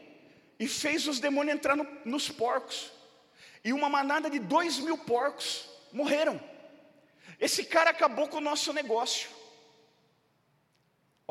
e 0.59 0.69
fez 0.69 1.07
os 1.09 1.19
demônios 1.19 1.57
entrar 1.57 1.77
no, 1.77 1.87
nos 2.05 2.29
porcos. 2.29 2.93
E 3.65 3.73
uma 3.73 3.89
manada 3.89 4.29
de 4.29 4.39
dois 4.39 4.79
mil 4.79 4.99
porcos 4.99 5.69
morreram. 5.93 6.41
Esse 7.41 7.65
cara 7.65 7.91
acabou 7.91 8.29
com 8.29 8.39
o 8.39 8.41
nosso 8.41 8.73
negócio. 8.73 9.38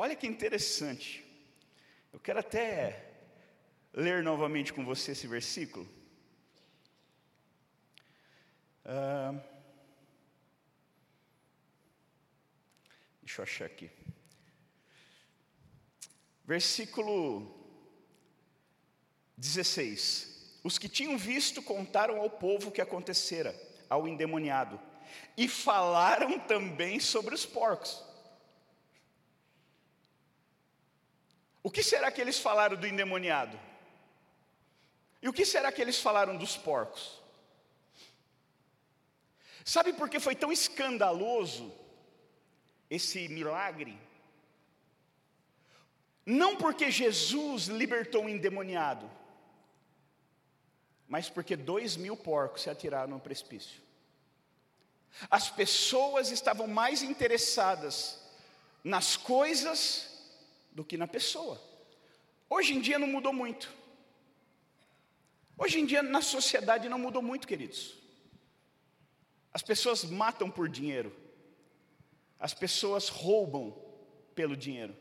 Olha 0.00 0.14
que 0.14 0.28
interessante. 0.28 1.26
Eu 2.12 2.20
quero 2.20 2.38
até 2.38 3.04
ler 3.92 4.22
novamente 4.22 4.72
com 4.72 4.84
você 4.84 5.10
esse 5.10 5.26
versículo. 5.26 5.84
Uh, 8.84 9.40
deixa 13.20 13.40
eu 13.40 13.42
achar 13.42 13.64
aqui. 13.64 13.90
Versículo 16.44 17.58
16. 19.36 20.60
Os 20.62 20.78
que 20.78 20.88
tinham 20.88 21.18
visto 21.18 21.60
contaram 21.60 22.20
ao 22.20 22.30
povo 22.30 22.68
o 22.68 22.72
que 22.72 22.80
acontecera 22.80 23.52
ao 23.90 24.06
endemoniado 24.06 24.80
e 25.36 25.48
falaram 25.48 26.38
também 26.38 27.00
sobre 27.00 27.34
os 27.34 27.44
porcos. 27.44 28.07
O 31.68 31.70
que 31.70 31.82
será 31.82 32.10
que 32.10 32.18
eles 32.18 32.38
falaram 32.38 32.78
do 32.78 32.86
endemoniado? 32.86 33.60
E 35.20 35.28
o 35.28 35.34
que 35.34 35.44
será 35.44 35.70
que 35.70 35.82
eles 35.82 36.00
falaram 36.00 36.34
dos 36.34 36.56
porcos? 36.56 37.20
Sabe 39.66 39.92
por 39.92 40.08
que 40.08 40.18
foi 40.18 40.34
tão 40.34 40.50
escandaloso 40.50 41.70
esse 42.88 43.28
milagre? 43.28 44.00
Não 46.24 46.56
porque 46.56 46.90
Jesus 46.90 47.66
libertou 47.66 48.22
um 48.22 48.30
endemoniado, 48.30 49.10
mas 51.06 51.28
porque 51.28 51.54
dois 51.54 51.98
mil 51.98 52.16
porcos 52.16 52.62
se 52.62 52.70
atiraram 52.70 53.10
no 53.10 53.20
precipício. 53.20 53.82
As 55.30 55.50
pessoas 55.50 56.30
estavam 56.30 56.66
mais 56.66 57.02
interessadas 57.02 58.22
nas 58.82 59.18
coisas 59.18 60.16
do 60.78 60.84
que 60.84 60.96
na 60.96 61.08
pessoa. 61.08 61.60
Hoje 62.48 62.72
em 62.72 62.80
dia 62.80 63.00
não 63.00 63.08
mudou 63.08 63.32
muito. 63.32 63.68
Hoje 65.58 65.80
em 65.80 65.84
dia 65.84 66.04
na 66.04 66.22
sociedade 66.22 66.88
não 66.88 67.00
mudou 67.00 67.20
muito, 67.20 67.48
queridos. 67.48 67.96
As 69.52 69.60
pessoas 69.60 70.04
matam 70.04 70.48
por 70.48 70.68
dinheiro. 70.68 71.12
As 72.38 72.54
pessoas 72.54 73.08
roubam 73.08 73.76
pelo 74.36 74.56
dinheiro. 74.56 74.96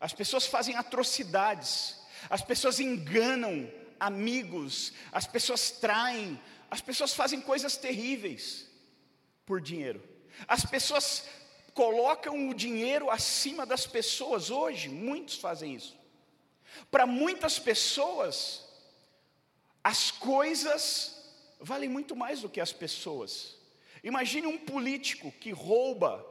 As 0.00 0.14
pessoas 0.14 0.46
fazem 0.46 0.74
atrocidades. 0.76 2.00
As 2.30 2.40
pessoas 2.40 2.80
enganam 2.80 3.70
amigos. 4.00 4.94
As 5.12 5.26
pessoas 5.26 5.72
traem. 5.72 6.40
As 6.70 6.80
pessoas 6.80 7.12
fazem 7.12 7.42
coisas 7.42 7.76
terríveis 7.76 8.66
por 9.44 9.60
dinheiro. 9.60 10.02
As 10.48 10.64
pessoas 10.64 11.28
colocam 11.76 12.48
o 12.48 12.54
dinheiro 12.54 13.10
acima 13.10 13.66
das 13.66 13.86
pessoas. 13.86 14.50
Hoje, 14.50 14.88
muitos 14.88 15.36
fazem 15.36 15.74
isso. 15.74 15.94
Para 16.90 17.06
muitas 17.06 17.58
pessoas, 17.58 18.66
as 19.84 20.10
coisas 20.10 21.14
valem 21.60 21.88
muito 21.88 22.16
mais 22.16 22.40
do 22.40 22.48
que 22.48 22.62
as 22.62 22.72
pessoas. 22.72 23.56
Imagine 24.02 24.46
um 24.46 24.56
político 24.56 25.30
que 25.32 25.50
rouba, 25.50 26.24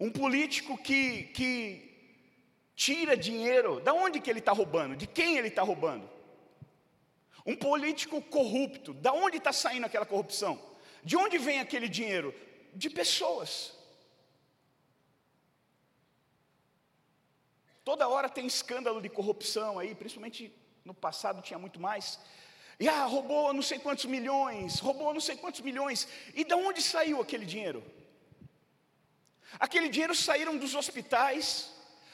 um 0.00 0.10
político 0.10 0.76
que, 0.78 1.24
que 1.24 1.52
tira 2.74 3.14
dinheiro, 3.14 3.78
da 3.80 3.92
onde 3.92 4.20
que 4.20 4.30
ele 4.30 4.38
está 4.38 4.52
roubando? 4.52 4.96
De 4.96 5.06
quem 5.06 5.36
ele 5.36 5.48
está 5.48 5.62
roubando? 5.62 6.08
Um 7.44 7.54
político 7.54 8.22
corrupto, 8.22 8.94
da 8.94 9.12
onde 9.12 9.36
está 9.36 9.52
saindo 9.52 9.84
aquela 9.84 10.06
corrupção? 10.06 10.58
De 11.04 11.14
onde 11.14 11.36
vem 11.36 11.60
aquele 11.60 11.88
dinheiro? 11.90 12.34
De 12.72 12.88
pessoas. 12.88 13.81
Toda 17.84 18.08
hora 18.08 18.28
tem 18.28 18.46
escândalo 18.46 19.00
de 19.02 19.08
corrupção 19.08 19.78
aí, 19.78 19.94
principalmente 19.94 20.54
no 20.84 20.94
passado 20.94 21.42
tinha 21.42 21.58
muito 21.58 21.80
mais. 21.80 22.18
E 22.78 22.88
ah, 22.88 23.04
roubou 23.04 23.52
não 23.52 23.62
sei 23.62 23.78
quantos 23.78 24.04
milhões, 24.04 24.78
roubou 24.78 25.12
não 25.12 25.20
sei 25.20 25.36
quantos 25.36 25.60
milhões. 25.60 26.06
E 26.34 26.44
de 26.44 26.54
onde 26.54 26.80
saiu 26.80 27.20
aquele 27.20 27.44
dinheiro? 27.44 27.82
Aquele 29.58 29.88
dinheiro 29.88 30.14
saíram 30.14 30.56
dos 30.56 30.74
hospitais, 30.74 31.70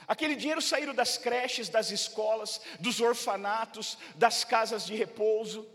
aquele 0.07 0.35
dinheiro 0.35 0.61
saíram 0.61 0.94
das 0.94 1.16
creches, 1.16 1.68
das 1.68 1.90
escolas, 1.90 2.61
dos 2.81 3.00
orfanatos, 3.00 3.96
das 4.16 4.44
casas 4.44 4.85
de 4.85 4.94
repouso. 4.94 5.68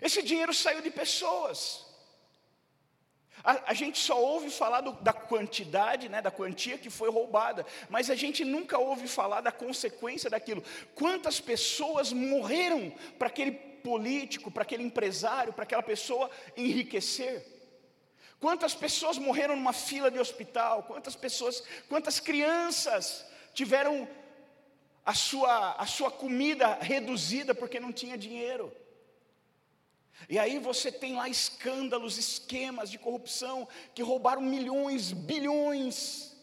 Esse 0.00 0.22
dinheiro 0.22 0.54
saiu 0.54 0.80
de 0.80 0.90
pessoas. 0.90 1.87
A, 3.44 3.70
a, 3.70 3.74
gente 3.74 3.98
só 3.98 4.20
ouve 4.20 4.50
falar 4.50 4.80
do, 4.80 4.92
da 4.92 5.12
quantidade, 5.12 6.08
né, 6.08 6.20
da 6.20 6.30
quantia 6.30 6.78
que 6.78 6.90
foi 6.90 7.10
roubada, 7.10 7.64
mas 7.88 8.10
a 8.10 8.14
gente 8.14 8.44
nunca 8.44 8.78
ouve 8.78 9.06
falar 9.06 9.40
da 9.40 9.52
consequência 9.52 10.28
daquilo. 10.28 10.62
Quantas 10.94 11.40
pessoas 11.40 12.12
morreram 12.12 12.92
para 13.18 13.28
aquele 13.28 13.52
político, 13.52 14.50
para 14.50 14.62
aquele 14.62 14.82
empresário, 14.82 15.52
para 15.52 15.62
aquela 15.62 15.82
pessoa 15.82 16.30
enriquecer? 16.56 17.44
Quantas 18.40 18.74
pessoas 18.74 19.18
morreram 19.18 19.56
numa 19.56 19.72
fila 19.72 20.10
de 20.10 20.18
hospital? 20.18 20.84
Quantas 20.84 21.16
pessoas, 21.16 21.62
quantas 21.88 22.20
crianças 22.20 23.24
tiveram 23.52 24.08
a 25.04 25.14
sua, 25.14 25.72
a 25.72 25.86
sua 25.86 26.10
comida 26.10 26.78
reduzida 26.80 27.54
porque 27.54 27.80
não 27.80 27.92
tinha 27.92 28.16
dinheiro? 28.16 28.72
E 30.28 30.38
aí 30.38 30.58
você 30.58 30.90
tem 30.90 31.14
lá 31.14 31.28
escândalos, 31.28 32.18
esquemas 32.18 32.90
de 32.90 32.98
corrupção 32.98 33.68
que 33.94 34.02
roubaram 34.02 34.40
milhões, 34.40 35.12
bilhões. 35.12 36.36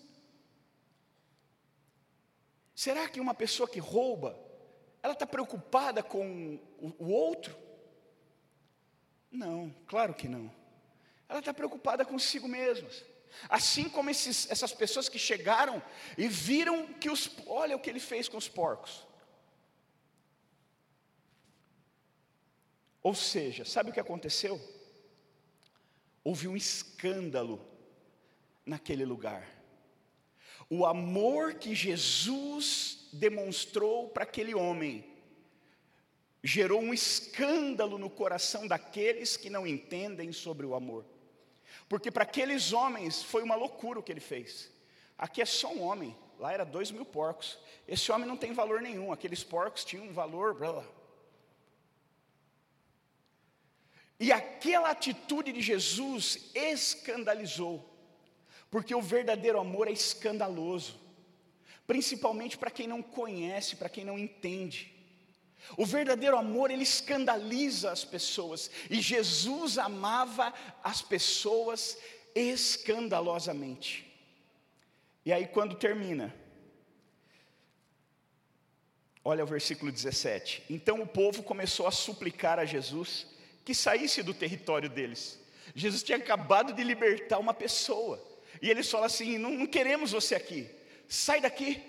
Será 2.76 3.08
que 3.08 3.20
uma 3.20 3.34
pessoa 3.34 3.70
que 3.70 3.80
rouba, 3.80 4.38
ela 5.02 5.14
está 5.14 5.26
preocupada 5.26 6.04
com 6.04 6.60
o, 6.78 7.12
outro? 7.12 7.58
Não, 9.32 9.74
claro 9.88 10.14
que 10.14 10.28
não. 10.28 10.52
Ela 11.28 11.40
está 11.40 11.54
preocupada 11.54 12.06
consigo 12.06 12.48
mesma. 12.48 12.90
Assim 13.50 13.90
como 13.90 14.10
esses, 14.10 14.50
essas 14.50 14.74
pessoas 14.74 15.10
que 15.10 15.20
chegaram 15.20 15.82
e 16.18 16.28
viram 16.28 16.88
que 16.94 17.10
os. 17.10 17.30
Olha 17.48 17.76
o 17.76 17.80
que 17.80 17.90
ele 17.90 18.00
fez 18.00 18.30
com 18.30 18.38
os 18.38 18.48
porcos. 18.48 19.06
Ou 23.06 23.13
seja, 23.13 23.63
sabe 23.63 23.91
o 23.91 23.94
que 23.94 24.00
aconteceu? 24.00 24.60
Houve 26.24 26.48
um 26.48 26.58
escândalo 26.58 27.63
naquele 28.65 29.06
lugar. 29.06 29.48
O 30.68 30.88
amor 30.88 31.54
que 31.54 31.76
Jesus 31.76 33.08
demonstrou 33.13 34.10
para 34.10 34.24
aquele 34.24 34.56
homem 34.56 35.06
gerou 36.44 36.82
um 36.82 36.91
escândalo 36.96 38.00
no 38.00 38.10
coração 38.10 38.68
daqueles 38.68 39.38
que 39.38 39.52
não 39.52 39.68
entendem 39.68 40.32
sobre 40.32 40.65
o 40.65 40.74
amor. 40.74 41.06
Porque 41.88 42.10
para 42.10 42.24
aqueles 42.24 42.74
homens 42.74 43.22
foi 43.22 43.44
uma 43.44 43.54
loucura 43.54 44.00
o 44.00 44.04
que 44.04 44.12
ele 44.12 44.20
fez. 44.20 44.72
Aqui 45.15 45.44
é 45.44 45.46
só 45.46 45.72
um 45.72 45.84
homem, 45.84 46.18
lá 46.39 46.52
era 46.52 46.65
dois 46.65 46.89
mil 46.89 47.06
porcos. 47.06 47.60
Esse 47.88 48.12
homem 48.12 48.28
não 48.28 48.36
tem 48.36 48.52
valor 48.52 48.82
nenhum, 48.82 49.12
aqueles 49.12 49.44
porcos 49.44 49.86
tinham 49.86 50.06
um 50.06 50.12
valor. 50.12 50.56
Blá, 50.56 50.74
blá. 50.74 51.05
E 54.19 54.32
aquela 54.32 54.91
atitude 54.91 55.51
de 55.51 55.62
Jesus 55.62 56.51
escandalizou, 56.54 57.93
porque 58.71 58.95
o 58.95 59.01
verdadeiro 59.01 59.60
amor 59.60 59.88
é 59.88 59.91
escandaloso, 59.91 60.99
principalmente 61.86 62.58
para 62.58 62.71
quem 62.71 62.88
não 62.88 63.01
conhece, 63.01 63.75
para 63.75 63.89
quem 63.89 64.06
não 64.06 64.17
entende. 64.17 64.93
O 65.78 65.86
verdadeiro 65.86 66.38
amor, 66.38 66.71
ele 66.71 66.84
escandaliza 66.84 67.91
as 67.91 68.06
pessoas, 68.06 68.71
e 68.89 69.01
Jesus 69.01 69.78
amava 69.78 70.54
as 70.84 71.01
pessoas 71.01 71.97
escandalosamente. 72.34 74.06
E 75.25 75.34
aí, 75.34 75.47
quando 75.47 75.75
termina, 75.75 76.34
olha 79.23 79.43
o 79.43 79.47
versículo 79.47 79.91
17: 79.91 80.63
Então 80.69 81.01
o 81.01 81.08
povo 81.08 81.43
começou 81.43 81.88
a 81.88 81.91
suplicar 81.91 82.60
a 82.60 82.65
Jesus 82.65 83.35
que 83.65 83.73
saísse 83.73 84.21
do 84.21 84.34
território 84.34 84.88
deles. 84.88 85.39
Jesus 85.73 86.04
tinha 86.04 86.19
acabado 86.19 86.71
de 86.71 86.84
libertar 86.84 87.39
uma 87.39 87.54
pessoa, 87.54 88.23
e 88.62 88.69
eles 88.69 88.89
falam 88.89 89.08
assim: 89.08 89.38
não, 89.38 89.49
não 89.51 89.65
queremos 89.65 90.12
você 90.12 90.36
aqui, 90.36 90.69
sai 91.10 91.41
daqui. 91.41 91.84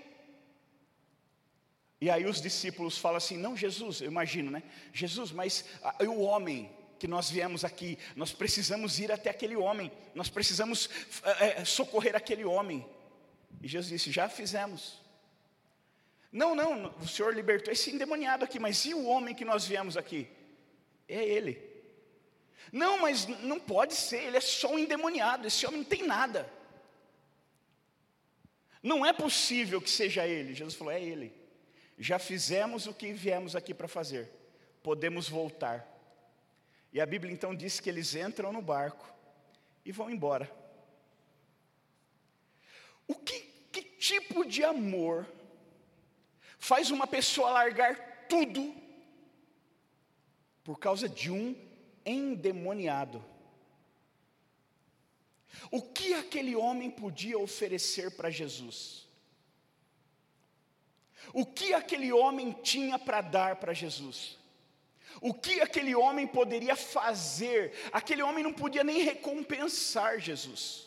E 2.00 2.10
aí 2.10 2.24
os 2.26 2.40
discípulos 2.40 2.98
falam 2.98 3.18
assim: 3.18 3.36
não, 3.36 3.54
Jesus, 3.54 4.00
eu 4.00 4.08
imagino, 4.08 4.50
né? 4.50 4.62
Jesus, 4.92 5.30
mas 5.30 5.64
ah, 5.82 5.94
o 6.04 6.22
homem 6.22 6.70
que 6.98 7.06
nós 7.06 7.30
viemos 7.30 7.62
aqui, 7.62 7.98
nós 8.16 8.32
precisamos 8.32 8.98
ir 8.98 9.12
até 9.12 9.28
aquele 9.28 9.54
homem, 9.54 9.92
nós 10.14 10.30
precisamos 10.30 10.88
é, 11.40 11.62
socorrer 11.64 12.16
aquele 12.16 12.44
homem. 12.44 12.84
E 13.62 13.68
Jesus 13.68 13.90
disse: 13.90 14.10
já 14.10 14.28
fizemos. 14.28 15.04
Não, 16.32 16.54
não, 16.54 16.94
o 17.00 17.08
Senhor 17.08 17.34
libertou 17.34 17.72
esse 17.72 17.90
endemoniado 17.90 18.44
aqui, 18.44 18.58
mas 18.58 18.84
e 18.84 18.92
o 18.92 19.06
homem 19.06 19.34
que 19.34 19.44
nós 19.44 19.64
viemos 19.66 19.96
aqui? 19.96 20.28
É 21.08 21.24
ele. 21.24 21.76
Não, 22.72 22.98
mas 22.98 23.26
não 23.26 23.60
pode 23.60 23.94
ser, 23.94 24.24
ele 24.24 24.36
é 24.36 24.40
só 24.40 24.72
um 24.72 24.78
endemoniado, 24.78 25.46
esse 25.46 25.66
homem 25.66 25.80
não 25.80 25.88
tem 25.88 26.02
nada. 26.06 26.50
Não 28.82 29.04
é 29.04 29.12
possível 29.12 29.80
que 29.80 29.90
seja 29.90 30.26
ele. 30.26 30.54
Jesus 30.54 30.74
falou: 30.74 30.92
é 30.92 31.02
ele. 31.02 31.32
Já 31.98 32.18
fizemos 32.18 32.86
o 32.86 32.94
que 32.94 33.12
viemos 33.12 33.56
aqui 33.56 33.72
para 33.72 33.88
fazer, 33.88 34.30
podemos 34.82 35.28
voltar. 35.28 35.86
E 36.92 37.00
a 37.00 37.06
Bíblia 37.06 37.32
então 37.32 37.54
diz 37.54 37.80
que 37.80 37.88
eles 37.88 38.14
entram 38.14 38.52
no 38.52 38.62
barco 38.62 39.12
e 39.84 39.92
vão 39.92 40.10
embora. 40.10 40.50
O 43.06 43.14
que, 43.14 43.40
que 43.72 43.82
tipo 43.82 44.44
de 44.44 44.64
amor 44.64 45.26
faz 46.58 46.90
uma 46.90 47.06
pessoa 47.06 47.50
largar 47.50 48.26
tudo 48.28 48.74
por 50.66 50.80
causa 50.80 51.08
de 51.08 51.30
um 51.30 51.54
endemoniado. 52.04 53.24
O 55.70 55.80
que 55.80 56.12
aquele 56.12 56.56
homem 56.56 56.90
podia 56.90 57.38
oferecer 57.38 58.10
para 58.16 58.30
Jesus? 58.30 59.06
O 61.32 61.46
que 61.46 61.72
aquele 61.72 62.12
homem 62.12 62.50
tinha 62.64 62.98
para 62.98 63.20
dar 63.20 63.56
para 63.56 63.72
Jesus? 63.72 64.36
O 65.20 65.32
que 65.32 65.60
aquele 65.60 65.94
homem 65.94 66.26
poderia 66.26 66.74
fazer? 66.74 67.72
Aquele 67.92 68.22
homem 68.22 68.42
não 68.42 68.52
podia 68.52 68.82
nem 68.82 69.02
recompensar 69.02 70.18
Jesus. 70.18 70.86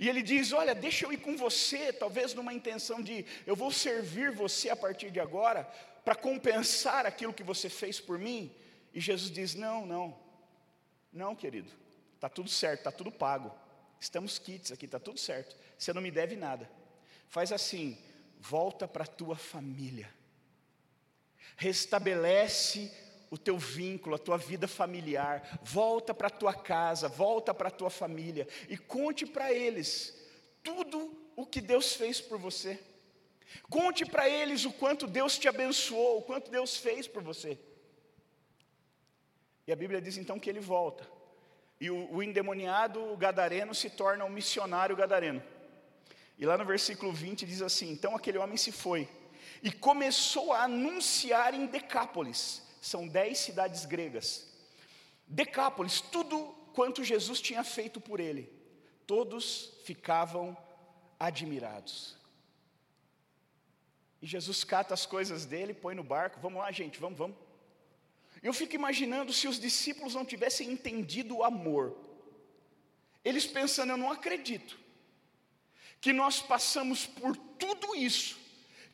E 0.00 0.08
ele 0.08 0.22
diz: 0.22 0.52
Olha, 0.52 0.74
deixa 0.74 1.04
eu 1.04 1.12
ir 1.12 1.18
com 1.18 1.36
você, 1.36 1.92
talvez 1.92 2.32
numa 2.32 2.54
intenção 2.54 3.02
de 3.02 3.26
eu 3.46 3.54
vou 3.54 3.70
servir 3.70 4.30
você 4.32 4.70
a 4.70 4.76
partir 4.76 5.10
de 5.10 5.20
agora, 5.20 5.70
para 6.04 6.14
compensar 6.14 7.06
aquilo 7.06 7.32
que 7.32 7.42
você 7.42 7.68
fez 7.68 8.00
por 8.00 8.18
mim? 8.18 8.54
E 8.92 9.00
Jesus 9.00 9.30
diz: 9.30 9.54
Não, 9.54 9.86
não, 9.86 10.18
não, 11.12 11.34
querido, 11.34 11.70
está 12.14 12.28
tudo 12.28 12.50
certo, 12.50 12.80
está 12.80 12.92
tudo 12.92 13.10
pago. 13.10 13.52
Estamos 14.00 14.38
kits 14.38 14.70
aqui, 14.70 14.84
está 14.84 14.98
tudo 14.98 15.18
certo. 15.18 15.56
Você 15.78 15.92
não 15.92 16.02
me 16.02 16.10
deve 16.10 16.36
nada. 16.36 16.70
Faz 17.28 17.50
assim, 17.52 17.98
volta 18.38 18.86
para 18.86 19.04
a 19.04 19.06
tua 19.06 19.34
família, 19.34 20.12
restabelece 21.56 22.92
o 23.30 23.38
teu 23.38 23.58
vínculo, 23.58 24.14
a 24.14 24.18
tua 24.18 24.36
vida 24.36 24.68
familiar, 24.68 25.58
volta 25.62 26.14
para 26.14 26.28
a 26.28 26.30
tua 26.30 26.54
casa, 26.54 27.08
volta 27.08 27.52
para 27.52 27.68
a 27.68 27.72
tua 27.72 27.90
família 27.90 28.46
e 28.68 28.76
conte 28.76 29.26
para 29.26 29.52
eles 29.52 30.14
tudo 30.62 31.16
o 31.34 31.44
que 31.44 31.60
Deus 31.60 31.94
fez 31.94 32.20
por 32.20 32.38
você. 32.38 32.78
Conte 33.68 34.04
para 34.04 34.28
eles 34.28 34.64
o 34.64 34.72
quanto 34.72 35.06
Deus 35.06 35.38
te 35.38 35.48
abençoou, 35.48 36.18
o 36.18 36.22
quanto 36.22 36.50
Deus 36.50 36.76
fez 36.76 37.06
por 37.06 37.22
você. 37.22 37.58
E 39.66 39.72
a 39.72 39.76
Bíblia 39.76 40.00
diz 40.00 40.16
então 40.16 40.38
que 40.38 40.50
ele 40.50 40.60
volta. 40.60 41.08
E 41.80 41.90
o, 41.90 42.14
o 42.14 42.22
endemoniado 42.22 43.16
gadareno 43.16 43.74
se 43.74 43.90
torna 43.90 44.24
um 44.24 44.30
missionário 44.30 44.96
gadareno. 44.96 45.42
E 46.38 46.44
lá 46.44 46.58
no 46.58 46.64
versículo 46.64 47.12
20 47.12 47.46
diz 47.46 47.62
assim: 47.62 47.90
Então 47.90 48.14
aquele 48.14 48.38
homem 48.38 48.56
se 48.56 48.72
foi 48.72 49.08
e 49.62 49.72
começou 49.72 50.52
a 50.52 50.64
anunciar 50.64 51.54
em 51.54 51.66
Decápolis, 51.66 52.62
são 52.80 53.08
dez 53.08 53.38
cidades 53.38 53.86
gregas. 53.86 54.46
Decápolis, 55.26 56.00
tudo 56.00 56.54
quanto 56.74 57.02
Jesus 57.02 57.40
tinha 57.40 57.64
feito 57.64 58.00
por 58.00 58.20
ele, 58.20 58.52
todos 59.06 59.72
ficavam 59.84 60.56
admirados. 61.18 62.16
E 64.24 64.26
Jesus 64.26 64.64
cata 64.64 64.94
as 64.94 65.04
coisas 65.04 65.44
dele, 65.44 65.74
põe 65.74 65.94
no 65.94 66.02
barco, 66.02 66.40
vamos 66.40 66.60
lá, 66.60 66.72
gente, 66.72 66.98
vamos, 66.98 67.18
vamos. 67.18 67.36
Eu 68.42 68.54
fico 68.54 68.74
imaginando 68.74 69.34
se 69.34 69.46
os 69.46 69.60
discípulos 69.60 70.14
não 70.14 70.24
tivessem 70.24 70.70
entendido 70.70 71.36
o 71.36 71.44
amor, 71.44 71.94
eles 73.22 73.44
pensando, 73.44 73.90
eu 73.90 73.98
não 73.98 74.10
acredito, 74.10 74.78
que 76.00 76.10
nós 76.10 76.40
passamos 76.40 77.04
por 77.06 77.36
tudo 77.36 77.94
isso, 77.94 78.38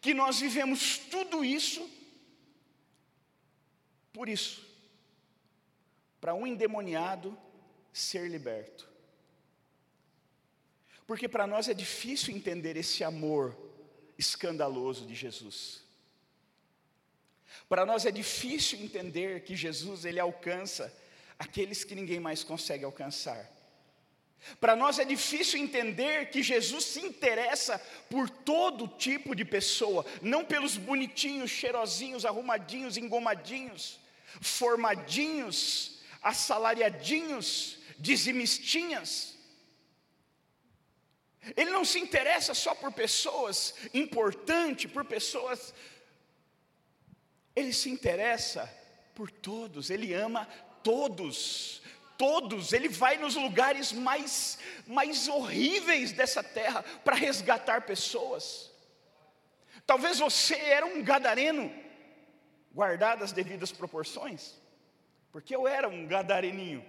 que 0.00 0.12
nós 0.12 0.40
vivemos 0.40 0.98
tudo 0.98 1.44
isso, 1.44 1.88
por 4.12 4.28
isso, 4.28 4.66
para 6.20 6.34
um 6.34 6.44
endemoniado 6.44 7.38
ser 7.92 8.28
liberto. 8.28 8.90
Porque 11.06 11.28
para 11.28 11.46
nós 11.46 11.68
é 11.68 11.72
difícil 11.72 12.34
entender 12.34 12.76
esse 12.76 13.04
amor 13.04 13.69
escandaloso 14.20 15.06
de 15.06 15.14
Jesus. 15.14 15.83
Para 17.68 17.87
nós 17.87 18.04
é 18.04 18.11
difícil 18.11 18.78
entender 18.80 19.42
que 19.42 19.56
Jesus 19.56 20.04
ele 20.04 20.20
alcança 20.20 20.94
aqueles 21.38 21.83
que 21.85 21.94
ninguém 21.94 22.20
mais 22.20 22.44
consegue 22.44 22.85
alcançar. 22.85 23.50
Para 24.61 24.74
nós 24.74 24.98
é 24.98 25.04
difícil 25.04 25.61
entender 25.61 26.30
que 26.30 26.42
Jesus 26.42 26.85
se 26.85 27.00
interessa 27.00 27.78
por 28.09 28.28
todo 28.28 28.88
tipo 28.88 29.35
de 29.35 29.44
pessoa, 29.44 30.04
não 30.22 30.44
pelos 30.44 30.76
bonitinhos, 30.76 31.50
cheirosinhos, 31.50 32.24
arrumadinhos, 32.24 32.96
engomadinhos, 32.96 33.98
formadinhos, 34.40 35.98
assalariadinhos, 36.22 37.78
dizimistinhas. 37.98 39.29
Ele 41.57 41.70
não 41.70 41.85
se 41.85 41.98
interessa 41.98 42.55
só 42.55 42.74
por 42.74 42.92
pessoas 42.92 43.74
importantes, 43.94 44.90
por 44.90 45.05
pessoas. 45.05 45.72
Ele 47.57 47.72
se 47.72 47.88
interessa 47.90 48.70
por 49.14 49.31
todos, 49.31 49.90
ele 49.90 50.12
ama 50.14 50.46
todos. 50.83 51.81
Todos, 52.18 52.74
ele 52.74 52.88
vai 52.88 53.16
nos 53.16 53.35
lugares 53.35 53.92
mais, 53.92 54.59
mais 54.87 55.26
horríveis 55.26 56.12
dessa 56.12 56.42
terra 56.42 56.83
para 57.03 57.16
resgatar 57.16 57.87
pessoas. 57.87 58.70
Talvez 59.87 60.18
você 60.18 60.55
era 60.55 60.85
um 60.85 61.03
gadareno, 61.03 61.72
guardado 62.74 63.24
as 63.24 63.33
devidas 63.33 63.72
proporções, 63.72 64.55
porque 65.33 65.57
eu 65.57 65.66
era 65.66 65.88
um 65.88 66.07
gadareninho. 66.07 66.85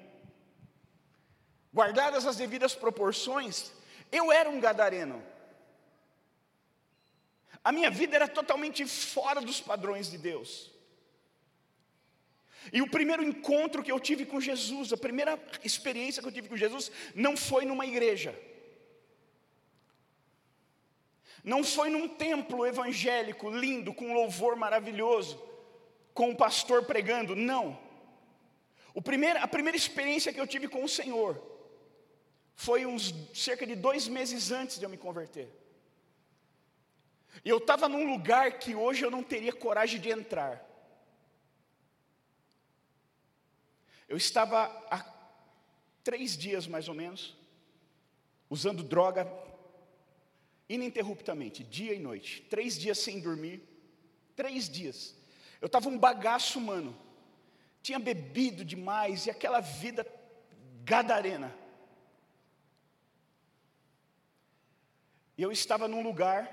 guardadas 1.74 2.26
as 2.26 2.36
devidas 2.36 2.76
proporções, 2.76 3.72
eu 4.12 4.32
era 4.32 4.50
um 4.50 4.60
gadareno. 4.60 5.24
A 7.64 7.72
minha 7.72 7.90
vida 7.90 8.16
era 8.16 8.28
totalmente 8.28 8.86
fora 8.86 9.40
dos 9.40 9.62
padrões 9.62 10.10
de 10.10 10.18
Deus. 10.18 10.72
E 12.74 12.82
o 12.82 12.90
primeiro 12.90 13.24
encontro 13.24 13.84
que 13.84 13.92
eu 13.92 14.00
tive 14.00 14.26
com 14.26 14.40
Jesus, 14.40 14.92
a 14.92 14.98
primeira 14.98 15.40
experiência 15.64 16.22
que 16.22 16.28
eu 16.28 16.32
tive 16.32 16.50
com 16.50 16.58
Jesus, 16.58 16.92
não 17.16 17.36
foi 17.38 17.66
numa 17.66 17.86
igreja. 17.86 18.38
Não 21.44 21.64
foi 21.64 21.90
num 21.90 22.08
templo 22.08 22.66
evangélico 22.66 23.50
lindo, 23.50 23.94
com 23.94 24.14
louvor 24.14 24.56
maravilhoso, 24.56 25.42
com 26.14 26.30
um 26.30 26.36
pastor 26.36 26.86
pregando, 26.86 27.36
não. 27.36 27.80
O 28.94 29.02
primeiro, 29.02 29.40
a 29.40 29.48
primeira 29.48 29.78
experiência 29.78 30.34
que 30.34 30.40
eu 30.40 30.46
tive 30.46 30.68
com 30.68 30.84
o 30.84 30.90
Senhor 30.90 31.51
foi 32.56 32.86
uns 32.86 33.14
cerca 33.34 33.66
de 33.66 33.76
dois 33.76 34.08
meses 34.08 34.52
antes 34.52 34.78
de 34.78 34.86
eu 34.86 34.90
me 34.90 34.98
converter. 34.98 35.50
E 37.44 37.50
eu 37.50 37.58
estava 37.58 37.88
num 37.88 38.12
lugar 38.12 38.60
que 38.60 38.76
hoje 38.76 39.04
eu 39.04 39.12
não 39.12 39.24
teria 39.24 39.54
coragem 39.54 40.00
de 40.00 40.10
entrar. 40.10 40.68
Eu 44.08 44.18
estava 44.18 44.66
há 44.92 45.00
três 46.04 46.38
dias 46.38 46.68
mais 46.68 46.90
ou 46.90 46.94
menos, 46.94 47.36
usando 48.50 48.84
droga 48.84 49.32
ininterruptamente, 50.68 51.64
dia 51.64 51.94
e 51.94 52.00
noite, 52.00 52.42
três 52.50 52.78
dias 52.78 52.98
sem 52.98 53.20
dormir, 53.20 53.64
três 54.36 54.70
dias. 54.70 55.16
Eu 55.60 55.68
estava 55.68 55.90
um 55.90 55.98
bagaço 55.98 56.60
humano, 56.60 56.98
tinha 57.82 58.00
bebido 58.00 58.66
demais 58.66 59.26
e 59.26 59.30
aquela 59.30 59.60
vida 59.60 60.06
gadarena. 60.84 61.61
E 65.42 65.44
eu 65.44 65.52
estava 65.52 65.88
num 65.88 66.04
lugar, 66.04 66.48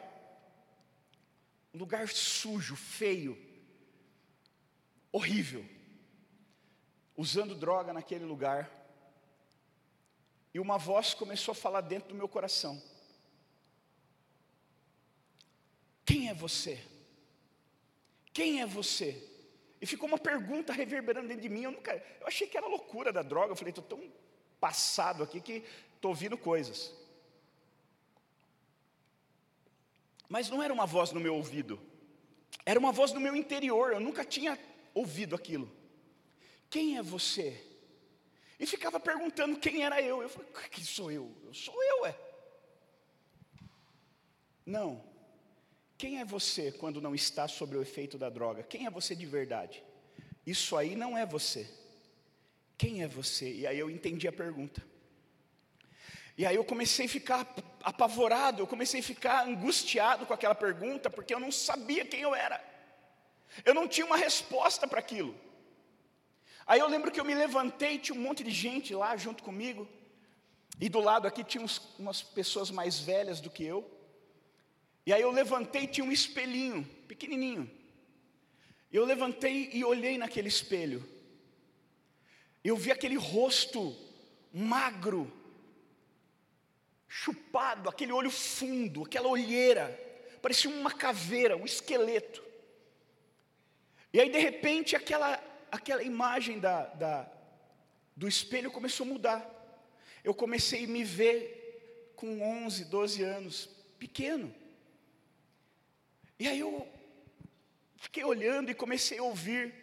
um 1.74 1.78
lugar 1.78 2.08
sujo, 2.08 2.74
feio, 2.74 3.36
horrível, 5.12 5.62
usando 7.14 7.54
droga 7.54 7.92
naquele 7.92 8.24
lugar. 8.24 8.66
E 10.54 10.58
uma 10.58 10.78
voz 10.78 11.12
começou 11.12 11.52
a 11.52 11.54
falar 11.54 11.82
dentro 11.82 12.08
do 12.08 12.14
meu 12.14 12.26
coração. 12.26 12.82
Quem 16.06 16.30
é 16.30 16.32
você? 16.32 16.82
Quem 18.32 18.62
é 18.62 18.66
você? 18.66 19.22
E 19.82 19.84
ficou 19.84 20.08
uma 20.08 20.16
pergunta 20.16 20.72
reverberando 20.72 21.28
dentro 21.28 21.42
de 21.42 21.50
mim. 21.50 21.64
Eu, 21.64 21.72
nunca, 21.72 21.92
eu 22.22 22.26
achei 22.26 22.46
que 22.46 22.56
era 22.56 22.66
loucura 22.66 23.12
da 23.12 23.20
droga. 23.20 23.52
Eu 23.52 23.56
falei, 23.56 23.68
estou 23.68 23.84
tão 23.84 24.10
passado 24.58 25.22
aqui 25.22 25.42
que 25.42 25.62
estou 25.94 26.12
ouvindo 26.12 26.38
coisas. 26.38 26.96
Mas 30.28 30.50
não 30.50 30.62
era 30.62 30.72
uma 30.72 30.86
voz 30.86 31.12
no 31.12 31.20
meu 31.20 31.34
ouvido, 31.34 31.80
era 32.64 32.78
uma 32.78 32.92
voz 32.92 33.12
no 33.12 33.20
meu 33.20 33.34
interior. 33.34 33.92
Eu 33.92 34.00
nunca 34.00 34.24
tinha 34.24 34.58
ouvido 34.94 35.34
aquilo. 35.34 35.70
Quem 36.68 36.98
é 36.98 37.02
você? 37.02 37.64
E 38.60 38.66
ficava 38.66 39.00
perguntando 39.00 39.58
quem 39.58 39.84
era 39.84 40.02
eu. 40.02 40.20
Eu 40.20 40.28
falei, 40.28 40.48
quem 40.70 40.84
sou 40.84 41.10
eu? 41.10 41.34
Eu 41.44 41.54
sou 41.54 41.82
eu, 41.82 42.06
é. 42.06 42.18
Não, 44.66 45.02
quem 45.96 46.20
é 46.20 46.24
você 46.24 46.70
quando 46.70 47.00
não 47.00 47.14
está 47.14 47.48
sob 47.48 47.76
o 47.76 47.82
efeito 47.82 48.18
da 48.18 48.28
droga? 48.28 48.62
Quem 48.62 48.86
é 48.86 48.90
você 48.90 49.16
de 49.16 49.24
verdade? 49.24 49.82
Isso 50.46 50.76
aí 50.76 50.94
não 50.94 51.16
é 51.16 51.24
você. 51.24 51.68
Quem 52.76 53.02
é 53.02 53.08
você? 53.08 53.52
E 53.52 53.66
aí 53.66 53.78
eu 53.78 53.90
entendi 53.90 54.28
a 54.28 54.32
pergunta. 54.32 54.80
E 56.38 56.46
aí 56.46 56.54
eu 56.54 56.64
comecei 56.64 57.06
a 57.06 57.08
ficar 57.08 57.52
apavorado, 57.82 58.62
eu 58.62 58.66
comecei 58.66 59.00
a 59.00 59.02
ficar 59.02 59.44
angustiado 59.44 60.24
com 60.24 60.32
aquela 60.32 60.54
pergunta, 60.54 61.10
porque 61.10 61.34
eu 61.34 61.40
não 61.40 61.50
sabia 61.50 62.04
quem 62.04 62.20
eu 62.20 62.32
era. 62.32 62.64
Eu 63.64 63.74
não 63.74 63.88
tinha 63.88 64.06
uma 64.06 64.16
resposta 64.16 64.86
para 64.86 65.00
aquilo. 65.00 65.34
Aí 66.64 66.78
eu 66.78 66.86
lembro 66.86 67.10
que 67.10 67.18
eu 67.18 67.24
me 67.24 67.34
levantei, 67.34 67.98
tinha 67.98 68.16
um 68.16 68.22
monte 68.22 68.44
de 68.44 68.52
gente 68.52 68.94
lá 68.94 69.16
junto 69.16 69.42
comigo, 69.42 69.88
e 70.80 70.88
do 70.88 71.00
lado 71.00 71.26
aqui 71.26 71.42
tinha 71.42 71.64
uns, 71.64 71.78
umas 71.98 72.22
pessoas 72.22 72.70
mais 72.70 73.00
velhas 73.00 73.40
do 73.40 73.50
que 73.50 73.64
eu. 73.64 73.90
E 75.04 75.12
aí 75.12 75.22
eu 75.22 75.32
levantei, 75.32 75.88
tinha 75.88 76.06
um 76.06 76.12
espelhinho, 76.12 76.84
pequenininho. 77.08 77.68
Eu 78.92 79.04
levantei 79.04 79.70
e 79.72 79.84
olhei 79.84 80.16
naquele 80.16 80.48
espelho. 80.48 81.04
Eu 82.62 82.76
vi 82.76 82.92
aquele 82.92 83.16
rosto 83.16 83.96
magro, 84.52 85.32
chupado, 87.08 87.88
aquele 87.88 88.12
olho 88.12 88.30
fundo, 88.30 89.04
aquela 89.04 89.28
olheira, 89.28 89.88
parecia 90.42 90.70
uma 90.70 90.92
caveira, 90.92 91.56
um 91.56 91.64
esqueleto. 91.64 92.44
E 94.12 94.20
aí 94.20 94.30
de 94.30 94.38
repente 94.38 94.94
aquela, 94.94 95.42
aquela 95.72 96.02
imagem 96.02 96.58
da, 96.58 96.84
da, 96.86 97.30
do 98.14 98.28
espelho 98.28 98.70
começou 98.70 99.06
a 99.06 99.08
mudar. 99.08 99.58
Eu 100.22 100.34
comecei 100.34 100.84
a 100.84 100.88
me 100.88 101.02
ver 101.02 102.12
com 102.14 102.42
11, 102.42 102.84
12 102.84 103.22
anos, 103.22 103.70
pequeno. 103.98 104.54
E 106.38 106.46
aí 106.46 106.60
eu 106.60 106.86
fiquei 107.96 108.24
olhando 108.24 108.70
e 108.70 108.74
comecei 108.74 109.18
a 109.18 109.22
ouvir 109.22 109.74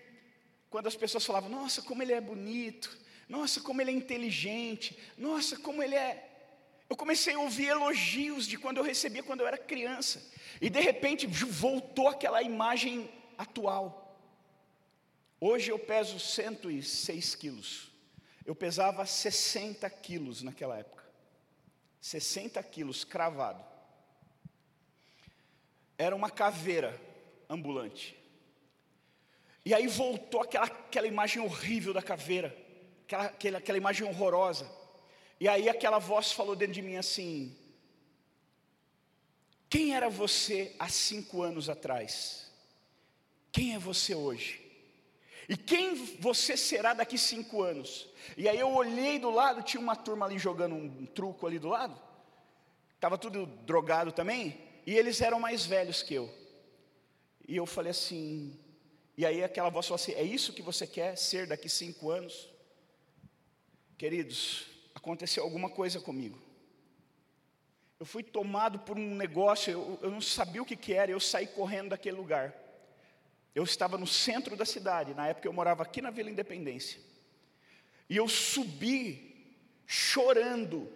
quando 0.69 0.87
as 0.87 0.95
pessoas 0.95 1.25
falavam: 1.25 1.49
Nossa, 1.49 1.81
como 1.81 2.01
ele 2.03 2.13
é 2.13 2.21
bonito, 2.21 2.97
nossa, 3.27 3.61
como 3.61 3.81
ele 3.81 3.91
é 3.91 3.93
inteligente, 3.93 4.97
nossa, 5.17 5.57
como 5.57 5.81
ele 5.81 5.95
é. 5.95 6.24
Eu 6.89 6.95
comecei 6.95 7.33
a 7.33 7.39
ouvir 7.39 7.67
elogios 7.67 8.47
de 8.47 8.57
quando 8.57 8.77
eu 8.77 8.83
recebia 8.83 9.23
quando 9.23 9.41
eu 9.41 9.47
era 9.47 9.57
criança, 9.57 10.21
e 10.61 10.69
de 10.69 10.79
repente 10.79 11.25
voltou 11.25 12.07
aquela 12.07 12.41
imagem 12.41 13.09
atual. 13.37 14.01
Hoje 15.39 15.71
eu 15.71 15.79
peso 15.79 16.19
106 16.19 17.35
quilos, 17.35 17.91
eu 18.45 18.55
pesava 18.55 19.05
60 19.05 19.89
quilos 19.89 20.41
naquela 20.41 20.77
época, 20.77 21.03
60 21.99 22.61
quilos 22.63 23.03
cravado 23.03 23.75
era 25.97 26.15
uma 26.15 26.29
caveira 26.29 26.99
ambulante. 27.49 28.17
E 29.63 29.73
aí 29.73 29.87
voltou 29.87 30.41
aquela, 30.41 30.65
aquela 30.65 31.07
imagem 31.07 31.41
horrível 31.41 31.93
da 31.93 32.01
caveira, 32.01 32.55
aquela, 33.05 33.25
aquela, 33.25 33.57
aquela 33.57 33.77
imagem 33.77 34.07
horrorosa. 34.07 34.69
E 35.39 35.47
aí 35.47 35.67
aquela 35.67 35.99
voz 35.99 36.31
falou 36.31 36.55
dentro 36.55 36.73
de 36.73 36.81
mim 36.81 36.95
assim: 36.95 37.55
Quem 39.69 39.95
era 39.95 40.09
você 40.09 40.75
há 40.79 40.87
cinco 40.87 41.41
anos 41.41 41.69
atrás? 41.69 42.51
Quem 43.51 43.75
é 43.75 43.79
você 43.79 44.13
hoje? 44.13 44.61
E 45.47 45.55
quem 45.55 45.93
você 46.19 46.57
será 46.57 46.93
daqui 46.93 47.17
cinco 47.17 47.61
anos? 47.61 48.07
E 48.35 48.49
aí 48.49 48.59
eu 48.59 48.69
olhei 48.69 49.19
do 49.19 49.29
lado, 49.29 49.61
tinha 49.61 49.81
uma 49.81 49.95
turma 49.95 50.25
ali 50.25 50.39
jogando 50.39 50.75
um 50.75 51.05
truco 51.05 51.45
ali 51.45 51.59
do 51.59 51.69
lado. 51.69 51.99
Estava 52.95 53.17
tudo 53.17 53.45
drogado 53.45 54.11
também. 54.11 54.59
E 54.85 54.95
eles 54.95 55.21
eram 55.21 55.39
mais 55.39 55.65
velhos 55.65 56.01
que 56.01 56.13
eu. 56.15 56.33
E 57.47 57.55
eu 57.55 57.65
falei 57.65 57.91
assim, 57.91 58.59
e 59.17 59.25
aí 59.25 59.43
aquela 59.43 59.69
voz 59.69 59.85
falou 59.85 59.95
assim: 59.95 60.13
é 60.13 60.23
isso 60.23 60.53
que 60.53 60.61
você 60.61 60.85
quer 60.85 61.15
ser 61.17 61.47
daqui 61.47 61.69
cinco 61.69 62.09
anos? 62.09 62.49
Queridos, 63.97 64.65
aconteceu 65.05 65.43
alguma 65.43 65.69
coisa 65.69 65.99
comigo. 65.99 66.41
Eu 67.99 68.07
fui 68.07 68.23
tomado 68.23 68.79
por 68.79 68.97
um 68.97 69.15
negócio, 69.15 69.71
eu, 69.71 69.99
eu 70.01 70.09
não 70.09 70.19
sabia 70.19 70.61
o 70.61 70.65
que, 70.65 70.75
que 70.75 70.93
era, 70.93 71.11
eu 71.11 71.19
saí 71.19 71.45
correndo 71.45 71.89
daquele 71.89 72.17
lugar. 72.17 72.53
Eu 73.53 73.63
estava 73.63 73.97
no 73.97 74.07
centro 74.07 74.55
da 74.57 74.65
cidade, 74.65 75.13
na 75.13 75.27
época 75.27 75.47
eu 75.47 75.53
morava 75.53 75.83
aqui 75.83 76.01
na 76.01 76.09
Vila 76.09 76.29
Independência. 76.29 76.99
E 78.09 78.17
eu 78.17 78.27
subi 78.27 79.55
chorando 79.85 80.91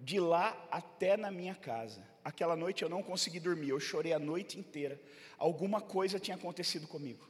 de 0.00 0.20
lá 0.20 0.56
até 0.70 1.16
na 1.16 1.30
minha 1.30 1.54
casa. 1.54 2.06
Aquela 2.24 2.54
noite 2.54 2.82
eu 2.82 2.88
não 2.88 3.02
consegui 3.02 3.40
dormir, 3.40 3.70
eu 3.70 3.80
chorei 3.80 4.12
a 4.12 4.18
noite 4.18 4.58
inteira. 4.58 5.00
Alguma 5.36 5.80
coisa 5.80 6.20
tinha 6.20 6.36
acontecido 6.36 6.86
comigo. 6.86 7.28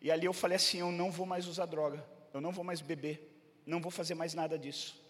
E 0.00 0.10
ali 0.10 0.26
eu 0.26 0.32
falei 0.32 0.56
assim: 0.56 0.78
eu 0.78 0.92
não 0.92 1.10
vou 1.10 1.26
mais 1.26 1.46
usar 1.46 1.66
droga, 1.66 2.04
eu 2.32 2.40
não 2.40 2.52
vou 2.52 2.64
mais 2.64 2.80
beber, 2.80 3.60
não 3.64 3.80
vou 3.80 3.90
fazer 3.90 4.14
mais 4.14 4.34
nada 4.34 4.58
disso. 4.58 5.05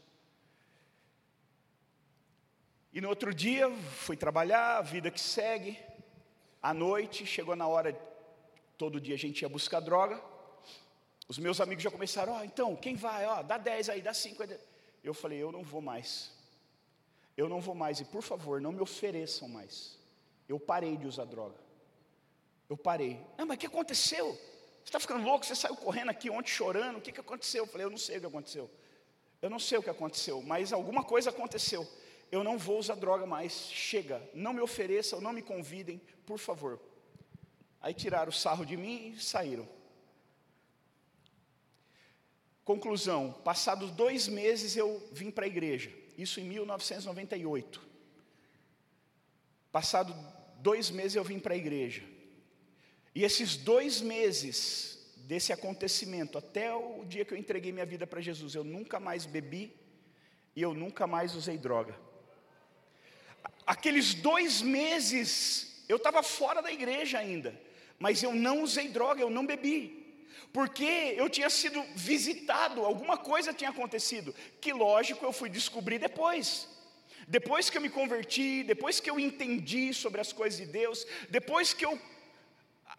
E 2.96 3.00
no 3.02 3.10
outro 3.10 3.34
dia 3.34 3.70
fui 3.98 4.16
trabalhar, 4.16 4.78
a 4.78 4.80
vida 4.80 5.10
que 5.10 5.20
segue. 5.20 5.78
À 6.62 6.72
noite, 6.72 7.26
chegou 7.26 7.54
na 7.54 7.68
hora, 7.68 7.92
todo 8.78 8.98
dia 8.98 9.14
a 9.14 9.18
gente 9.18 9.42
ia 9.42 9.50
buscar 9.50 9.80
droga. 9.80 10.18
Os 11.28 11.36
meus 11.36 11.60
amigos 11.60 11.84
já 11.84 11.90
começaram: 11.90 12.32
ó, 12.32 12.38
oh, 12.38 12.44
então, 12.44 12.74
quem 12.74 12.96
vai? 12.96 13.26
Ó, 13.26 13.40
oh, 13.40 13.42
dá 13.42 13.58
10 13.58 13.90
aí, 13.90 14.00
dá 14.00 14.14
5. 14.14 14.42
Eu 15.04 15.12
falei: 15.12 15.38
eu 15.38 15.52
não 15.52 15.62
vou 15.62 15.82
mais. 15.82 16.32
Eu 17.36 17.50
não 17.50 17.60
vou 17.60 17.74
mais, 17.74 18.00
e 18.00 18.04
por 18.06 18.22
favor, 18.22 18.62
não 18.62 18.72
me 18.72 18.80
ofereçam 18.80 19.46
mais. 19.46 19.98
Eu 20.48 20.58
parei 20.58 20.96
de 20.96 21.06
usar 21.06 21.26
droga. 21.26 21.56
Eu 22.66 22.78
parei. 22.78 23.20
Não, 23.36 23.44
mas 23.44 23.58
o 23.58 23.60
que 23.60 23.66
aconteceu? 23.66 24.32
Você 24.32 24.84
está 24.84 24.98
ficando 24.98 25.22
louco? 25.22 25.44
Você 25.44 25.54
saiu 25.54 25.76
correndo 25.76 26.08
aqui 26.08 26.30
ontem 26.30 26.48
chorando? 26.48 26.96
O 26.96 27.02
que, 27.02 27.12
que 27.12 27.20
aconteceu? 27.20 27.64
Eu 27.64 27.68
falei, 27.68 27.84
eu 27.84 27.90
não 27.90 27.98
sei 27.98 28.16
o 28.16 28.20
que 28.20 28.26
aconteceu. 28.26 28.70
Eu 29.42 29.50
não 29.50 29.58
sei 29.58 29.76
o 29.76 29.82
que 29.82 29.90
aconteceu, 29.90 30.40
mas 30.40 30.72
alguma 30.72 31.04
coisa 31.04 31.28
aconteceu. 31.28 31.86
Eu 32.30 32.42
não 32.42 32.58
vou 32.58 32.78
usar 32.78 32.94
droga 32.94 33.26
mais. 33.26 33.70
Chega, 33.70 34.22
não 34.34 34.52
me 34.52 34.60
ofereçam, 34.60 35.20
não 35.20 35.32
me 35.32 35.42
convidem, 35.42 36.00
por 36.24 36.38
favor. 36.38 36.80
Aí 37.80 37.94
tiraram 37.94 38.30
o 38.30 38.34
sarro 38.34 38.64
de 38.64 38.76
mim 38.76 39.14
e 39.16 39.20
saíram. 39.20 39.68
Conclusão: 42.64 43.32
passados 43.44 43.90
dois 43.92 44.26
meses 44.26 44.76
eu 44.76 45.00
vim 45.12 45.30
para 45.30 45.44
a 45.44 45.48
igreja, 45.48 45.90
isso 46.18 46.40
em 46.40 46.44
1998. 46.44 47.80
Passado 49.70 50.14
dois 50.58 50.90
meses 50.90 51.14
eu 51.14 51.22
vim 51.22 51.38
para 51.38 51.54
a 51.54 51.56
igreja. 51.56 52.02
E 53.14 53.22
esses 53.22 53.56
dois 53.56 54.00
meses 54.00 55.14
desse 55.18 55.52
acontecimento, 55.52 56.36
até 56.38 56.74
o 56.74 57.04
dia 57.04 57.24
que 57.24 57.34
eu 57.34 57.38
entreguei 57.38 57.72
minha 57.72 57.86
vida 57.86 58.06
para 58.06 58.20
Jesus, 58.20 58.54
eu 58.54 58.64
nunca 58.64 58.98
mais 58.98 59.26
bebi 59.26 59.72
e 60.54 60.62
eu 60.62 60.74
nunca 60.74 61.06
mais 61.06 61.34
usei 61.34 61.56
droga. 61.58 62.05
Aqueles 63.66 64.14
dois 64.14 64.62
meses, 64.62 65.84
eu 65.88 65.96
estava 65.96 66.22
fora 66.22 66.62
da 66.62 66.72
igreja 66.72 67.18
ainda, 67.18 67.58
mas 67.98 68.22
eu 68.22 68.34
não 68.34 68.62
usei 68.62 68.88
droga, 68.88 69.20
eu 69.20 69.30
não 69.30 69.46
bebi, 69.46 70.06
porque 70.52 71.14
eu 71.16 71.28
tinha 71.28 71.50
sido 71.50 71.82
visitado, 71.94 72.84
alguma 72.84 73.16
coisa 73.16 73.52
tinha 73.52 73.70
acontecido, 73.70 74.34
que 74.60 74.72
lógico 74.72 75.24
eu 75.24 75.32
fui 75.32 75.48
descobrir 75.48 75.98
depois. 75.98 76.68
Depois 77.28 77.68
que 77.68 77.76
eu 77.76 77.82
me 77.82 77.90
converti, 77.90 78.62
depois 78.62 79.00
que 79.00 79.10
eu 79.10 79.18
entendi 79.18 79.92
sobre 79.92 80.20
as 80.20 80.32
coisas 80.32 80.60
de 80.60 80.66
Deus, 80.66 81.04
depois 81.28 81.72
que 81.72 81.84
eu. 81.84 82.00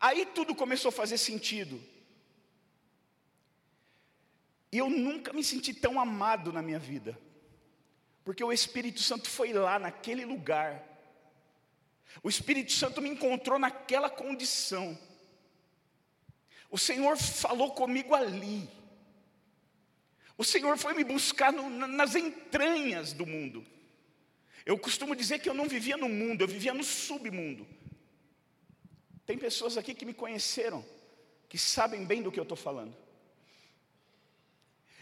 Aí 0.02 0.26
tudo 0.26 0.54
começou 0.54 0.90
a 0.90 0.92
fazer 0.92 1.18
sentido. 1.18 1.82
E 4.72 4.78
eu 4.78 4.90
nunca 4.90 5.32
me 5.32 5.44
senti 5.44 5.74
tão 5.74 6.00
amado 6.00 6.52
na 6.52 6.62
minha 6.62 6.78
vida, 6.78 7.18
porque 8.28 8.44
o 8.44 8.52
Espírito 8.52 9.00
Santo 9.00 9.30
foi 9.30 9.54
lá 9.54 9.80
naquele 9.80 10.26
lugar, 10.26 10.84
o 12.22 12.28
Espírito 12.28 12.74
Santo 12.74 13.02
me 13.02 13.08
encontrou 13.08 13.58
naquela 13.58 14.10
condição, 14.10 15.00
o 16.70 16.78
Senhor 16.78 17.18
falou 17.18 17.72
comigo 17.72 18.14
ali, 18.14 18.70
o 20.38 20.44
Senhor 20.44 20.78
foi 20.78 20.94
me 20.94 21.06
buscar 21.06 21.54
no, 21.54 21.70
nas 21.70 22.16
entranhas 22.16 23.14
do 23.14 23.26
mundo. 23.26 23.66
Eu 24.66 24.78
costumo 24.78 25.16
dizer 25.16 25.40
que 25.40 25.48
eu 25.48 25.54
não 25.54 25.70
vivia 25.70 25.96
no 25.96 26.10
mundo, 26.10 26.42
eu 26.42 26.50
vivia 26.50 26.74
no 26.74 26.84
submundo. 26.84 27.66
Tem 29.26 29.38
pessoas 29.38 29.78
aqui 29.78 29.96
que 29.96 30.06
me 30.06 30.14
conheceram, 30.14 30.86
que 31.48 31.58
sabem 31.58 32.04
bem 32.04 32.22
do 32.22 32.30
que 32.30 32.42
eu 32.42 32.44
estou 32.44 32.58
falando. 32.58 32.94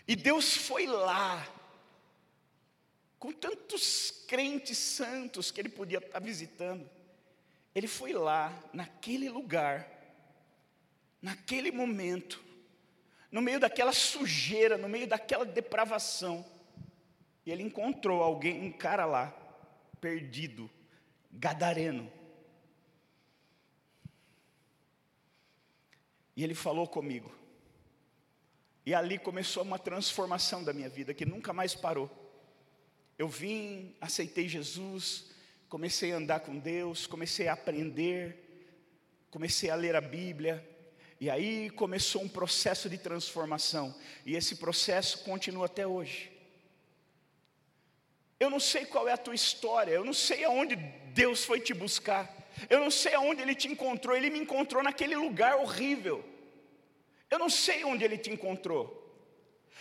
E 0.08 0.16
Deus 0.16 0.56
foi 0.56 0.86
lá, 0.86 1.55
com 3.20 3.32
tantos 3.32 4.12
crentes 4.28 4.78
santos 4.78 5.52
que 5.52 5.62
Ele 5.62 5.70
podia 5.70 6.00
estar 6.00 6.20
visitando. 6.20 6.90
Ele 7.74 7.88
foi 7.88 8.14
lá, 8.14 8.58
naquele 8.74 9.30
lugar, 9.30 9.90
naquele 11.22 11.72
momento, 11.72 12.44
no 13.32 13.42
meio 13.42 13.60
daquela 13.60 13.92
sujeira, 13.92 14.78
no 14.78 14.88
meio 14.88 15.08
daquela 15.08 15.46
depravação, 15.46 16.46
e 17.46 17.52
ele 17.52 17.62
encontrou 17.62 18.24
alguém, 18.24 18.62
um 18.62 18.72
cara 18.72 19.06
lá, 19.06 19.30
perdido, 20.02 20.70
gadareno. 21.32 22.12
E 26.36 26.44
ele 26.44 26.56
falou 26.56 26.88
comigo. 26.88 27.32
E 28.86 28.94
ali 28.94 29.18
começou 29.18 29.64
uma 29.64 29.78
transformação 29.78 30.64
da 30.64 30.74
minha 30.74 30.90
vida 30.90 31.14
que 31.14 31.26
nunca 31.26 31.54
mais 31.54 31.76
parou. 31.76 32.25
Eu 33.18 33.30
vim, 33.30 33.96
aceitei 34.02 34.48
Jesus, 34.48 35.26
comecei 35.70 36.12
a 36.12 36.18
andar 36.18 36.42
com 36.42 36.58
Deus, 36.58 37.08
comecei 37.08 37.48
a 37.48 37.54
aprender, 37.54 38.38
comecei 39.32 39.70
a 39.70 39.76
ler 39.76 39.96
a 39.96 40.02
Bíblia, 40.02 40.68
e 41.20 41.30
aí 41.30 41.70
começou 41.70 42.22
um 42.22 42.28
processo 42.28 42.90
de 42.90 42.98
transformação, 42.98 43.96
e 44.26 44.36
esse 44.36 44.58
processo 44.58 45.20
continua 45.24 45.68
até 45.68 45.88
hoje. 45.88 46.30
Eu 48.38 48.50
não 48.50 48.60
sei 48.60 48.86
qual 48.86 49.08
é 49.08 49.14
a 49.14 49.18
tua 49.18 49.34
história, 49.34 49.94
eu 49.94 50.04
não 50.04 50.14
sei 50.14 50.44
aonde 50.44 50.76
Deus 50.76 51.46
foi 51.46 51.62
te 51.62 51.74
buscar, 51.74 52.30
eu 52.70 52.82
não 52.82 52.92
sei 52.92 53.14
aonde 53.14 53.42
Ele 53.42 53.56
te 53.56 53.70
encontrou, 53.70 54.14
Ele 54.14 54.30
me 54.30 54.40
encontrou 54.40 54.84
naquele 54.84 55.16
lugar 55.16 55.56
horrível. 55.56 56.24
Eu 57.32 57.40
não 57.40 57.50
sei 57.50 57.86
onde 57.86 58.04
Ele 58.04 58.18
te 58.18 58.30
encontrou, 58.30 59.02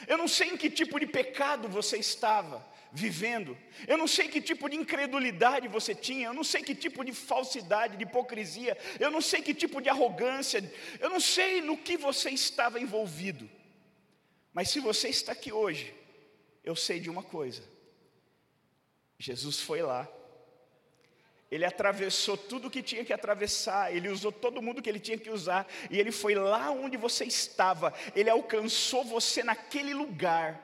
eu 0.07 0.17
não 0.17 0.29
sei 0.29 0.51
em 0.51 0.57
que 0.57 0.71
tipo 0.71 1.01
de 1.01 1.07
pecado 1.07 1.69
você 1.69 1.97
estava 1.97 2.65
vivendo, 2.95 3.59
eu 3.87 3.99
não 3.99 4.07
sei 4.07 4.29
que 4.29 4.41
tipo 4.41 4.69
de 4.71 4.77
incredulidade 4.77 5.67
você 5.69 5.95
tinha, 5.95 6.29
eu 6.29 6.33
não 6.33 6.45
sei 6.45 6.63
que 6.63 6.75
tipo 6.75 7.05
de 7.05 7.13
falsidade, 7.13 7.97
de 7.97 8.05
hipocrisia, 8.05 8.79
eu 9.01 9.11
não 9.11 9.21
sei 9.21 9.43
que 9.43 9.53
tipo 9.53 9.83
de 9.83 9.89
arrogância, 9.89 10.63
eu 11.01 11.11
não 11.11 11.21
sei 11.21 11.61
no 11.61 11.77
que 11.77 11.97
você 11.97 12.31
estava 12.31 12.79
envolvido, 12.81 13.51
mas 14.53 14.71
se 14.71 14.81
você 14.81 15.09
está 15.09 15.33
aqui 15.33 15.53
hoje, 15.53 15.93
eu 16.63 16.77
sei 16.77 17.01
de 17.01 17.11
uma 17.11 17.23
coisa 17.23 17.75
Jesus 19.19 19.61
foi 19.61 19.83
lá. 19.83 20.09
Ele 21.51 21.65
atravessou 21.65 22.37
tudo 22.37 22.69
o 22.69 22.71
que 22.71 22.83
tinha 22.83 23.05
que 23.05 23.13
atravessar, 23.13 23.95
ele 23.95 24.09
usou 24.09 24.33
todo 24.33 24.63
mundo 24.63 24.83
que 24.83 24.89
ele 24.89 24.99
tinha 24.99 25.17
que 25.17 25.31
usar, 25.31 25.67
e 25.91 26.01
ele 26.01 26.11
foi 26.11 26.35
lá 26.35 26.71
onde 26.71 26.97
você 26.97 27.25
estava, 27.25 27.95
ele 28.15 28.29
alcançou 28.29 29.05
você 29.05 29.43
naquele 29.43 29.95
lugar. 29.95 30.61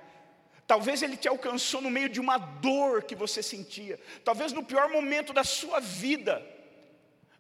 Talvez 0.71 1.03
ele 1.03 1.17
te 1.17 1.27
alcançou 1.27 1.81
no 1.83 1.91
meio 1.91 2.09
de 2.09 2.21
uma 2.21 2.39
dor 2.39 3.03
que 3.03 3.17
você 3.17 3.43
sentia, 3.43 3.99
talvez 4.25 4.53
no 4.53 4.63
pior 4.63 4.89
momento 4.89 5.33
da 5.33 5.43
sua 5.43 5.81
vida, 5.81 6.41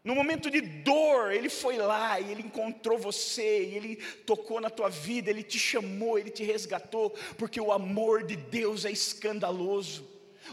no 0.02 0.16
momento 0.16 0.50
de 0.50 0.60
dor, 0.60 1.30
ele 1.30 1.48
foi 1.48 1.76
lá 1.76 2.18
e 2.18 2.32
ele 2.32 2.42
encontrou 2.42 2.98
você, 2.98 3.66
e 3.66 3.76
ele 3.76 3.96
tocou 4.26 4.60
na 4.60 4.68
tua 4.68 4.88
vida, 4.88 5.30
ele 5.30 5.44
te 5.44 5.60
chamou, 5.60 6.18
ele 6.18 6.28
te 6.28 6.42
resgatou, 6.42 7.10
porque 7.38 7.60
o 7.60 7.70
amor 7.70 8.24
de 8.24 8.34
Deus 8.34 8.84
é 8.84 8.90
escandaloso. 8.90 10.04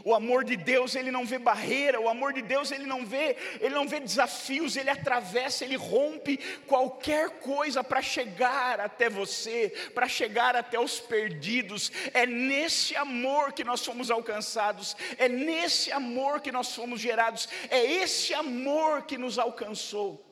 O 0.03 0.13
amor 0.13 0.43
de 0.43 0.55
Deus, 0.55 0.95
ele 0.95 1.11
não 1.11 1.25
vê 1.25 1.37
barreira, 1.37 1.99
o 1.99 2.09
amor 2.09 2.33
de 2.33 2.41
Deus, 2.41 2.71
ele 2.71 2.85
não 2.85 3.05
vê, 3.05 3.35
ele 3.59 3.73
não 3.73 3.87
vê 3.87 3.99
desafios, 3.99 4.75
ele 4.75 4.89
atravessa, 4.89 5.65
ele 5.65 5.75
rompe 5.75 6.37
qualquer 6.65 7.29
coisa 7.39 7.83
para 7.83 8.01
chegar 8.01 8.79
até 8.79 9.09
você, 9.09 9.73
para 9.93 10.07
chegar 10.07 10.55
até 10.55 10.79
os 10.79 10.99
perdidos. 10.99 11.91
É 12.13 12.25
nesse 12.25 12.95
amor 12.95 13.53
que 13.53 13.63
nós 13.63 13.85
fomos 13.85 14.11
alcançados, 14.11 14.95
é 15.17 15.27
nesse 15.27 15.91
amor 15.91 16.41
que 16.41 16.51
nós 16.51 16.73
fomos 16.73 16.99
gerados, 16.99 17.47
é 17.69 17.83
esse 17.83 18.33
amor 18.33 19.03
que 19.03 19.17
nos 19.17 19.39
alcançou. 19.39 20.23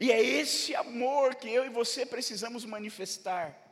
E 0.00 0.10
é 0.10 0.20
esse 0.20 0.74
amor 0.74 1.36
que 1.36 1.48
eu 1.48 1.64
e 1.64 1.68
você 1.68 2.04
precisamos 2.04 2.64
manifestar. 2.64 3.65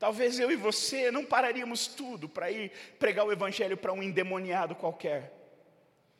Talvez 0.00 0.40
eu 0.40 0.50
e 0.50 0.56
você 0.56 1.10
não 1.10 1.22
pararíamos 1.22 1.86
tudo 1.86 2.26
para 2.26 2.50
ir 2.50 2.72
pregar 2.98 3.26
o 3.26 3.30
Evangelho 3.30 3.76
para 3.76 3.92
um 3.92 4.02
endemoniado 4.02 4.74
qualquer. 4.74 5.30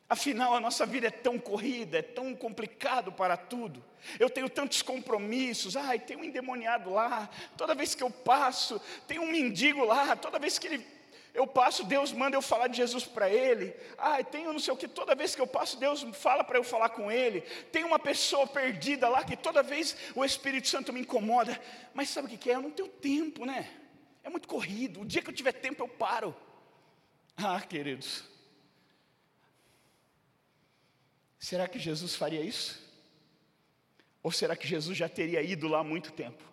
Afinal, 0.07 0.53
a 0.53 0.59
nossa 0.59 0.85
vida 0.85 1.07
é 1.07 1.09
tão 1.09 1.39
corrida, 1.39 1.97
é 1.97 2.01
tão 2.03 2.35
complicado 2.35 3.11
para 3.11 3.35
tudo. 3.35 3.83
Eu 4.19 4.29
tenho 4.29 4.47
tantos 4.47 4.83
compromissos. 4.83 5.75
Ai, 5.75 5.97
tem 5.97 6.15
um 6.15 6.23
endemoniado 6.23 6.91
lá. 6.91 7.27
Toda 7.57 7.73
vez 7.73 7.95
que 7.95 8.03
eu 8.03 8.11
passo, 8.11 8.79
tem 9.07 9.17
um 9.17 9.31
mendigo 9.31 9.83
lá. 9.83 10.15
Toda 10.15 10.37
vez 10.37 10.59
que 10.59 10.67
ele, 10.67 10.85
eu 11.33 11.47
passo, 11.47 11.85
Deus 11.85 12.11
manda 12.11 12.35
eu 12.35 12.41
falar 12.41 12.67
de 12.67 12.77
Jesus 12.77 13.05
para 13.05 13.29
ele. 13.29 13.73
Ai, 13.97 14.23
tem 14.23 14.43
não 14.43 14.59
sei 14.59 14.73
o 14.73 14.77
que. 14.77 14.87
Toda 14.87 15.15
vez 15.15 15.33
que 15.33 15.41
eu 15.41 15.47
passo, 15.47 15.77
Deus 15.77 16.05
fala 16.13 16.43
para 16.43 16.57
eu 16.57 16.63
falar 16.63 16.89
com 16.89 17.09
ele. 17.09 17.41
Tem 17.71 17.85
uma 17.85 17.97
pessoa 17.97 18.45
perdida 18.45 19.07
lá 19.07 19.23
que 19.23 19.37
toda 19.37 19.63
vez 19.63 19.95
o 20.13 20.25
Espírito 20.25 20.67
Santo 20.67 20.91
me 20.91 20.99
incomoda. 20.99 21.59
Mas 21.93 22.09
sabe 22.09 22.33
o 22.33 22.37
que 22.37 22.51
é? 22.51 22.55
Eu 22.55 22.61
não 22.61 22.71
tenho 22.71 22.89
tempo, 22.89 23.45
né? 23.45 23.71
É 24.23 24.29
muito 24.29 24.47
corrido. 24.47 25.01
O 25.01 25.05
dia 25.05 25.21
que 25.21 25.29
eu 25.29 25.33
tiver 25.33 25.53
tempo, 25.53 25.81
eu 25.81 25.87
paro. 25.87 26.35
Ah, 27.37 27.61
queridos. 27.61 28.25
Será 31.39 31.67
que 31.67 31.79
Jesus 31.79 32.13
faria 32.13 32.41
isso? 32.41 32.79
Ou 34.21 34.31
será 34.31 34.55
que 34.55 34.67
Jesus 34.67 34.97
já 34.97 35.07
teria 35.07 35.41
ido 35.41 35.67
lá 35.67 35.79
há 35.79 35.83
muito 35.83 36.11
tempo? 36.11 36.50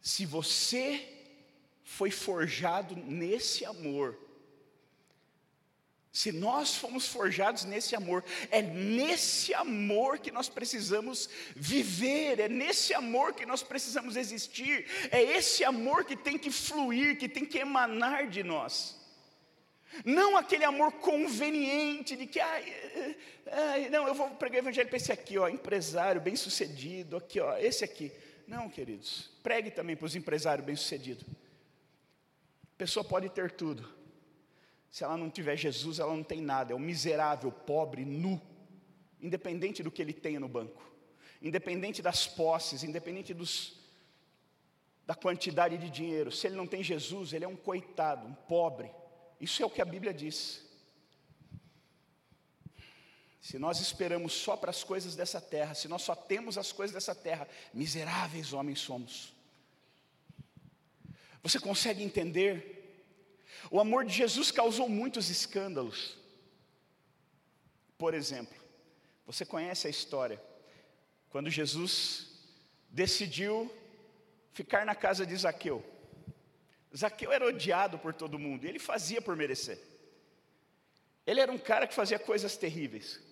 Se 0.00 0.24
você 0.24 1.06
foi 1.84 2.10
forjado 2.10 2.96
nesse 2.96 3.64
amor, 3.64 4.16
se 6.12 6.32
nós 6.32 6.74
fomos 6.74 7.06
forjados 7.06 7.64
nesse 7.64 7.94
amor, 7.94 8.24
é 8.50 8.60
nesse 8.60 9.54
amor 9.54 10.18
que 10.18 10.32
nós 10.32 10.48
precisamos 10.48 11.28
viver, 11.54 12.40
é 12.40 12.48
nesse 12.48 12.92
amor 12.92 13.32
que 13.32 13.46
nós 13.46 13.62
precisamos 13.62 14.16
existir, 14.16 14.86
é 15.12 15.22
esse 15.22 15.62
amor 15.62 16.04
que 16.04 16.16
tem 16.16 16.36
que 16.36 16.50
fluir, 16.50 17.16
que 17.16 17.28
tem 17.28 17.44
que 17.44 17.58
emanar 17.58 18.26
de 18.26 18.42
nós. 18.42 18.98
Não 20.04 20.36
aquele 20.36 20.64
amor 20.64 20.92
conveniente 20.92 22.16
de 22.16 22.26
que, 22.26 22.40
ai, 22.40 23.16
ai, 23.46 23.88
não, 23.88 24.06
eu 24.08 24.14
vou 24.14 24.30
pregar 24.30 24.58
o 24.58 24.64
evangelho 24.64 24.88
para 24.88 24.96
esse 24.96 25.12
aqui, 25.12 25.38
ó, 25.38 25.48
empresário, 25.48 26.20
bem 26.20 26.34
sucedido, 26.34 27.16
aqui, 27.16 27.38
ó, 27.38 27.56
esse 27.56 27.84
aqui. 27.84 28.10
Não, 28.50 28.68
queridos. 28.68 29.30
Pregue 29.44 29.70
também 29.70 29.94
para 29.94 30.06
os 30.06 30.16
empresários 30.16 30.66
bem-sucedidos. 30.66 31.24
A 32.64 32.76
pessoa 32.76 33.04
pode 33.04 33.28
ter 33.28 33.52
tudo. 33.52 33.88
Se 34.90 35.04
ela 35.04 35.16
não 35.16 35.30
tiver 35.30 35.56
Jesus, 35.56 36.00
ela 36.00 36.12
não 36.12 36.24
tem 36.24 36.42
nada. 36.42 36.72
É 36.72 36.76
um 36.76 36.80
miserável, 36.80 37.52
pobre, 37.52 38.04
nu. 38.04 38.42
Independente 39.22 39.84
do 39.84 39.90
que 39.90 40.02
ele 40.02 40.12
tenha 40.12 40.40
no 40.40 40.48
banco. 40.48 40.82
Independente 41.40 42.02
das 42.02 42.26
posses, 42.26 42.82
independente 42.82 43.32
dos, 43.32 43.78
da 45.06 45.14
quantidade 45.14 45.78
de 45.78 45.88
dinheiro. 45.88 46.32
Se 46.32 46.48
ele 46.48 46.56
não 46.56 46.66
tem 46.66 46.82
Jesus, 46.82 47.32
ele 47.32 47.44
é 47.44 47.48
um 47.48 47.54
coitado, 47.54 48.26
um 48.26 48.34
pobre. 48.34 48.90
Isso 49.40 49.62
é 49.62 49.66
o 49.66 49.70
que 49.70 49.80
a 49.80 49.84
Bíblia 49.84 50.12
diz. 50.12 50.68
Se 53.40 53.58
nós 53.58 53.80
esperamos 53.80 54.34
só 54.34 54.56
para 54.56 54.70
as 54.70 54.84
coisas 54.84 55.16
dessa 55.16 55.40
terra, 55.40 55.74
se 55.74 55.88
nós 55.88 56.02
só 56.02 56.14
temos 56.14 56.58
as 56.58 56.72
coisas 56.72 56.92
dessa 56.92 57.14
terra, 57.14 57.48
miseráveis 57.72 58.52
homens 58.52 58.80
somos. 58.80 59.32
Você 61.42 61.58
consegue 61.58 62.02
entender? 62.02 63.06
O 63.70 63.80
amor 63.80 64.04
de 64.04 64.12
Jesus 64.12 64.50
causou 64.50 64.88
muitos 64.88 65.30
escândalos. 65.30 66.18
Por 67.96 68.12
exemplo, 68.12 68.54
você 69.26 69.46
conhece 69.46 69.86
a 69.86 69.90
história, 69.90 70.42
quando 71.30 71.48
Jesus 71.48 72.26
decidiu 72.90 73.72
ficar 74.52 74.84
na 74.84 74.94
casa 74.94 75.24
de 75.24 75.34
Zaqueu. 75.36 75.82
Zaqueu 76.94 77.32
era 77.32 77.46
odiado 77.46 77.98
por 77.98 78.12
todo 78.12 78.38
mundo, 78.38 78.64
ele 78.64 78.78
fazia 78.78 79.22
por 79.22 79.34
merecer. 79.34 79.78
Ele 81.26 81.40
era 81.40 81.52
um 81.52 81.58
cara 81.58 81.86
que 81.86 81.94
fazia 81.94 82.18
coisas 82.18 82.56
terríveis. 82.56 83.29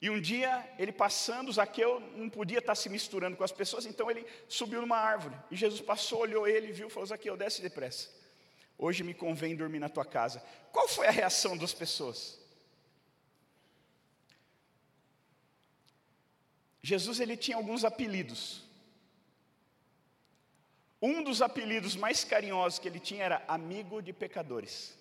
E 0.00 0.10
um 0.10 0.20
dia, 0.20 0.68
ele 0.78 0.92
passando, 0.92 1.52
Zaqueu 1.52 2.00
não 2.14 2.28
podia 2.28 2.58
estar 2.58 2.74
se 2.74 2.88
misturando 2.88 3.36
com 3.36 3.44
as 3.44 3.52
pessoas, 3.52 3.86
então 3.86 4.10
ele 4.10 4.26
subiu 4.46 4.80
numa 4.80 4.98
árvore. 4.98 5.34
E 5.50 5.56
Jesus 5.56 5.80
passou, 5.80 6.20
olhou 6.20 6.46
ele, 6.46 6.72
viu, 6.72 6.90
falou: 6.90 7.06
Zaqueu, 7.06 7.36
desce 7.36 7.62
depressa. 7.62 8.08
Hoje 8.78 9.02
me 9.02 9.14
convém 9.14 9.56
dormir 9.56 9.78
na 9.78 9.88
tua 9.88 10.04
casa. 10.04 10.42
Qual 10.70 10.86
foi 10.86 11.06
a 11.06 11.10
reação 11.10 11.56
das 11.56 11.72
pessoas? 11.72 12.38
Jesus 16.82 17.18
ele 17.18 17.36
tinha 17.36 17.56
alguns 17.56 17.84
apelidos. 17.84 18.62
Um 21.00 21.22
dos 21.22 21.42
apelidos 21.42 21.96
mais 21.96 22.22
carinhosos 22.22 22.78
que 22.78 22.86
ele 22.86 23.00
tinha 23.00 23.24
era 23.24 23.44
amigo 23.48 24.00
de 24.00 24.12
pecadores. 24.12 24.95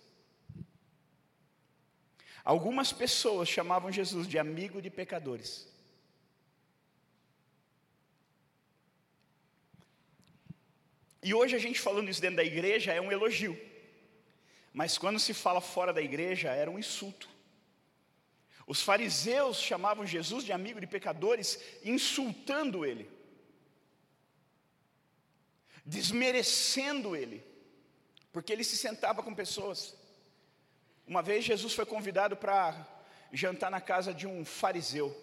Algumas 2.46 2.94
pessoas 2.94 3.50
chamavam 3.50 3.92
Jesus 3.92 4.28
de 4.28 4.38
amigo 4.38 4.80
de 4.80 4.92
pecadores. 4.92 5.68
E 11.24 11.34
hoje 11.34 11.56
a 11.56 11.60
gente 11.60 11.82
falando 11.82 12.08
isso 12.08 12.22
dentro 12.22 12.38
da 12.38 12.44
igreja 12.44 12.94
é 12.94 13.02
um 13.02 13.12
elogio. 13.12 13.60
Mas 14.72 14.96
quando 14.96 15.20
se 15.20 15.34
fala 15.34 15.60
fora 15.60 15.92
da 15.92 16.04
igreja 16.04 16.50
era 16.50 16.70
um 16.70 16.78
insulto. 16.78 17.28
Os 18.68 18.82
fariseus 18.82 19.58
chamavam 19.58 20.06
Jesus 20.06 20.44
de 20.44 20.52
amigo 20.52 20.80
de 20.80 20.86
pecadores, 20.86 21.60
insultando 21.84 22.86
ele, 22.86 23.10
desmerecendo 25.84 27.16
ele, 27.16 27.44
porque 28.32 28.54
ele 28.54 28.64
se 28.64 28.78
sentava 28.78 29.24
com 29.24 29.34
pessoas. 29.34 29.96
Uma 31.08 31.22
vez 31.22 31.46
Jesus 31.46 31.74
foi 31.74 31.86
convidado 31.86 32.36
para 32.36 32.88
jantar 33.32 33.70
na 33.70 33.82
casa 33.82 34.14
de 34.14 34.26
um 34.26 34.44
fariseu. 34.44 35.16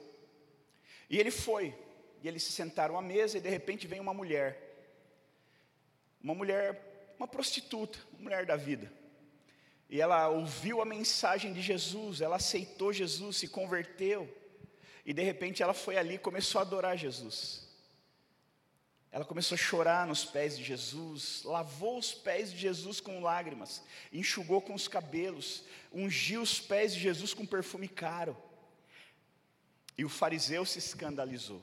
E 1.11 1.18
ele 1.18 1.30
foi, 1.30 1.74
e 2.22 2.28
eles 2.28 2.43
se 2.43 2.53
sentaram 2.53 2.97
à 2.97 3.03
mesa 3.03 3.39
e 3.39 3.41
de 3.41 3.49
repente 3.49 3.87
vem 3.87 4.01
uma 4.01 4.14
mulher. 4.14 4.70
Uma 6.22 6.35
mulher, 6.35 7.14
uma 7.18 7.26
prostituta, 7.26 7.99
uma 8.12 8.22
mulher 8.22 8.47
da 8.47 8.57
vida. 8.57 8.93
E 9.91 10.01
ela 10.01 10.28
ouviu 10.28 10.80
a 10.80 10.85
mensagem 10.85 11.53
de 11.53 11.61
Jesus, 11.61 12.20
ela 12.20 12.37
aceitou 12.37 12.93
Jesus, 12.93 13.37
se 13.37 13.49
converteu. 13.49 14.33
E 15.05 15.12
de 15.12 15.22
repente 15.22 15.62
ela 15.62 15.74
foi 15.74 15.99
ali 15.99 16.14
e 16.14 16.18
começou 16.18 16.61
a 16.61 16.62
adorar 16.62 16.97
Jesus. 16.97 17.62
Ela 19.13 19.27
começou 19.27 19.55
a 19.55 19.59
chorar 19.59 20.07
nos 20.07 20.25
pés 20.25 20.57
de 20.57 20.65
Jesus, 20.65 21.43
lavou 21.45 21.99
os 21.99 22.15
pés 22.15 22.51
de 22.51 22.57
Jesus 22.57 22.99
com 22.99 23.21
lágrimas, 23.21 23.83
enxugou 24.11 24.63
com 24.63 24.75
os 24.75 24.89
cabelos, 24.89 25.65
ungiu 25.93 26.41
os 26.41 26.59
pés 26.59 26.95
de 26.95 27.01
Jesus 27.01 27.35
com 27.35 27.45
perfume 27.45 27.89
caro. 27.89 28.35
E 29.99 30.05
o 30.05 30.09
fariseu 30.09 30.65
se 30.65 30.79
escandalizou. 30.79 31.63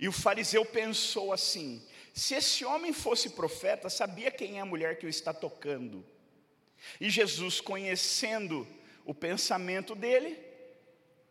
E 0.00 0.08
o 0.08 0.12
fariseu 0.12 0.64
pensou 0.64 1.34
assim: 1.34 1.86
se 2.14 2.34
esse 2.34 2.64
homem 2.64 2.94
fosse 2.94 3.28
profeta, 3.30 3.90
sabia 3.90 4.30
quem 4.30 4.56
é 4.56 4.62
a 4.62 4.66
mulher 4.66 4.98
que 4.98 5.04
o 5.04 5.10
está 5.10 5.34
tocando. 5.34 6.02
E 6.98 7.10
Jesus, 7.10 7.60
conhecendo 7.60 8.66
o 9.04 9.14
pensamento 9.14 9.94
dele, 9.94 10.38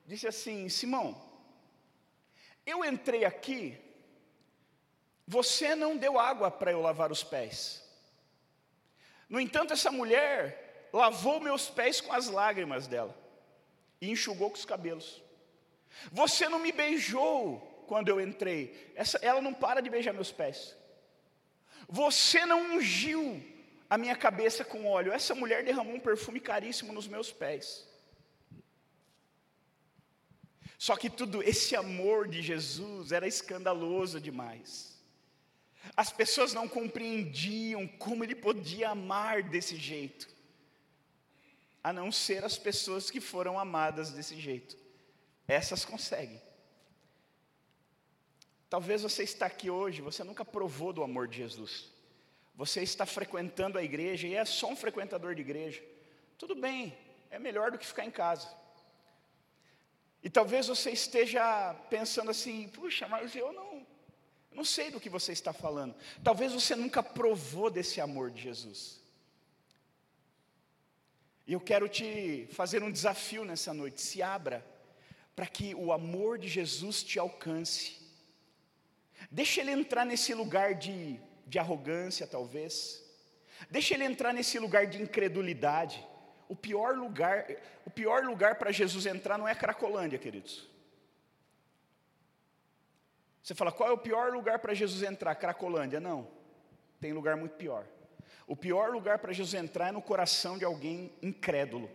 disse 0.06 0.28
assim: 0.28 0.70
Simão, 0.70 1.20
eu 2.68 2.86
entrei 2.86 3.26
aqui 3.26 3.80
você 5.32 5.73
não 5.75 5.95
deu 5.95 6.19
água 6.19 6.51
para 6.51 6.73
eu 6.73 6.82
lavar 6.82 7.09
os 7.09 7.23
pés. 7.23 7.82
No 9.29 9.39
entanto, 9.39 9.71
essa 9.71 9.89
mulher 9.89 10.89
lavou 10.91 11.39
meus 11.39 11.69
pés 11.69 12.01
com 12.01 12.11
as 12.11 12.27
lágrimas 12.27 12.86
dela 12.86 13.17
e 14.01 14.11
enxugou 14.11 14.49
com 14.49 14.57
os 14.57 14.65
cabelos. 14.65 15.23
Você 16.11 16.49
não 16.49 16.59
me 16.59 16.73
beijou 16.73 17.59
quando 17.88 18.09
eu 18.09 18.19
entrei. 18.19 18.91
Essa, 18.93 19.19
ela 19.21 19.41
não 19.41 19.53
para 19.53 19.79
de 19.79 19.89
beijar 19.89 20.13
meus 20.13 20.34
pés. 20.34 20.75
Você 21.88 22.45
não 22.45 22.75
ungiu 22.75 23.41
a 23.89 23.97
minha 23.97 24.17
cabeça 24.17 24.65
com 24.65 24.86
óleo. 24.86 25.13
Essa 25.13 25.34
mulher 25.34 25.63
derramou 25.63 25.95
um 25.95 25.99
perfume 26.11 26.41
caríssimo 26.41 26.91
nos 26.91 27.07
meus 27.07 27.32
pés. 27.32 27.88
Só 30.77 30.97
que 30.97 31.09
tudo 31.09 31.41
esse 31.41 31.73
amor 31.73 32.27
de 32.27 32.41
Jesus 32.41 33.13
era 33.13 33.25
escandaloso 33.25 34.19
demais. 34.19 34.91
As 35.95 36.11
pessoas 36.11 36.53
não 36.53 36.67
compreendiam 36.67 37.88
como 37.88 38.23
ele 38.23 38.36
podia 38.36 38.89
amar 38.89 39.43
desse 39.43 39.75
jeito, 39.75 40.27
a 41.84 41.91
não 41.91 42.11
ser 42.11 42.43
as 42.43 42.57
pessoas 42.57 43.09
que 43.09 43.19
foram 43.19 43.59
amadas 43.59 44.11
desse 44.11 44.39
jeito. 44.39 44.77
Essas 45.47 45.84
conseguem. 45.84 46.41
Talvez 48.69 49.01
você 49.01 49.23
está 49.23 49.47
aqui 49.47 49.69
hoje, 49.69 50.01
você 50.01 50.23
nunca 50.23 50.45
provou 50.45 50.93
do 50.93 51.03
amor 51.03 51.27
de 51.27 51.38
Jesus. 51.38 51.89
Você 52.55 52.82
está 52.82 53.05
frequentando 53.05 53.77
a 53.77 53.84
igreja 53.84 54.27
e 54.27 54.36
é 54.36 54.45
só 54.45 54.67
um 54.67 54.75
frequentador 54.75 55.36
de 55.36 55.41
igreja. 55.41 55.84
Tudo 56.38 56.55
bem, 56.55 56.97
é 57.29 57.39
melhor 57.39 57.71
do 57.71 57.77
que 57.77 57.86
ficar 57.86 58.05
em 58.05 58.11
casa. 58.11 58.47
E 60.23 60.29
talvez 60.29 60.67
você 60.67 60.91
esteja 60.91 61.73
pensando 61.89 62.32
assim: 62.32 62.67
puxa, 62.69 63.07
mas 63.07 63.36
eu 63.36 63.51
não 63.51 63.70
eu 64.52 64.58
não 64.58 64.66
sei 64.66 64.91
do 64.91 64.99
que 64.99 65.10
você 65.10 65.32
está 65.32 65.54
falando. 65.54 65.95
Talvez 66.24 66.52
você 66.52 66.76
nunca 66.76 67.02
provou 67.02 67.70
desse 67.70 68.02
amor 68.02 68.30
de 68.30 68.41
Jesus. 68.41 68.99
E 71.47 71.54
eu 71.54 71.60
quero 71.60 71.88
te 71.88 72.47
fazer 72.52 72.84
um 72.84 72.91
desafio 72.91 73.45
nessa 73.45 73.74
noite. 73.74 74.02
Se 74.02 74.22
abra 74.22 74.66
para 75.36 75.47
que 75.47 75.74
o 75.74 75.91
amor 75.91 76.38
de 76.38 76.47
Jesus 76.47 77.02
te 77.02 77.18
alcance. 77.18 77.97
Deixa 79.30 79.62
ele 79.62 79.72
entrar 79.72 80.06
nesse 80.06 80.34
lugar 80.34 80.76
de, 80.76 81.20
de 81.47 81.58
arrogância, 81.58 82.28
talvez. 82.28 83.04
Deixa 83.70 83.93
ele 83.93 84.04
entrar 84.04 84.34
nesse 84.34 84.60
lugar 84.60 84.88
de 84.88 85.02
incredulidade. 85.02 86.06
O 86.49 86.56
pior 86.56 86.95
lugar, 86.95 87.47
o 87.86 87.89
pior 87.89 88.24
lugar 88.26 88.56
para 88.56 88.72
Jesus 88.72 89.06
entrar 89.06 89.38
não 89.38 89.47
é 89.47 89.56
Cracolândia, 89.56 90.20
queridos. 90.20 90.70
Você 93.41 93.55
fala, 93.55 93.71
qual 93.71 93.89
é 93.89 93.91
o 93.91 93.97
pior 93.97 94.31
lugar 94.31 94.59
para 94.59 94.73
Jesus 94.73 95.01
entrar? 95.03 95.33
Cracolândia. 95.35 95.99
Não, 95.99 96.27
tem 96.99 97.11
lugar 97.13 97.35
muito 97.35 97.55
pior. 97.55 97.85
O 98.47 98.55
pior 98.55 98.91
lugar 98.91 99.19
para 99.19 99.31
Jesus 99.31 99.53
entrar 99.53 99.89
é 99.89 99.91
no 99.91 100.01
coração 100.01 100.57
de 100.57 100.65
alguém 100.65 101.11
incrédulo. 101.21 101.89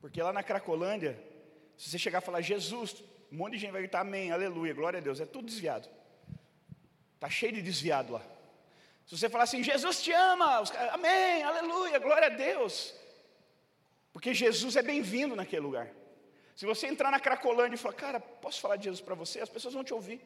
Porque 0.00 0.22
lá 0.22 0.32
na 0.32 0.42
Cracolândia, 0.42 1.18
se 1.76 1.90
você 1.90 1.98
chegar 1.98 2.22
e 2.22 2.24
falar 2.24 2.40
Jesus, 2.40 3.02
um 3.30 3.36
monte 3.36 3.52
de 3.52 3.58
gente 3.58 3.72
vai 3.72 3.82
gritar 3.82 4.00
amém, 4.00 4.32
aleluia, 4.32 4.72
glória 4.72 4.98
a 4.98 5.02
Deus, 5.02 5.20
é 5.20 5.26
tudo 5.26 5.46
desviado. 5.46 5.88
Está 7.14 7.28
cheio 7.28 7.52
de 7.52 7.60
desviado 7.60 8.14
lá. 8.14 8.22
Se 9.04 9.18
você 9.18 9.28
falar 9.28 9.44
assim, 9.44 9.62
Jesus 9.62 10.02
te 10.02 10.12
ama, 10.12 10.60
os, 10.60 10.70
amém, 10.92 11.42
aleluia, 11.42 11.98
glória 11.98 12.28
a 12.28 12.30
Deus. 12.30 12.94
Porque 14.12 14.32
Jesus 14.32 14.76
é 14.76 14.82
bem-vindo 14.82 15.36
naquele 15.36 15.62
lugar. 15.62 15.90
Se 16.60 16.66
você 16.66 16.88
entrar 16.88 17.10
na 17.10 17.18
Cracolândia 17.18 17.74
e 17.74 17.78
falar, 17.78 17.94
cara, 17.94 18.20
posso 18.20 18.60
falar 18.60 18.76
de 18.76 18.84
Jesus 18.84 19.00
para 19.00 19.14
você? 19.14 19.40
As 19.40 19.48
pessoas 19.48 19.72
vão 19.72 19.82
te 19.82 19.94
ouvir. 19.94 20.20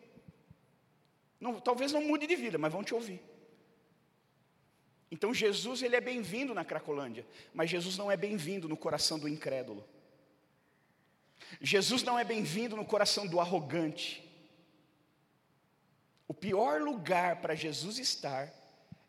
Não, 1.38 1.60
talvez 1.60 1.92
não 1.92 2.02
mude 2.02 2.26
de 2.26 2.34
vida, 2.34 2.58
mas 2.58 2.72
vão 2.72 2.82
te 2.82 2.92
ouvir. 2.92 3.22
Então 5.12 5.32
Jesus 5.32 5.80
ele 5.80 5.94
é 5.94 6.00
bem-vindo 6.00 6.52
na 6.52 6.64
Cracolândia, 6.64 7.24
mas 7.52 7.70
Jesus 7.70 7.96
não 7.96 8.10
é 8.10 8.16
bem-vindo 8.16 8.68
no 8.68 8.76
coração 8.76 9.16
do 9.16 9.28
incrédulo. 9.28 9.88
Jesus 11.60 12.02
não 12.02 12.18
é 12.18 12.24
bem-vindo 12.24 12.74
no 12.74 12.84
coração 12.84 13.28
do 13.28 13.38
arrogante. 13.38 14.28
pior 16.40 16.80
lugar 16.80 17.36
para 17.36 17.54
Jesus 17.54 18.00
estar 18.00 18.52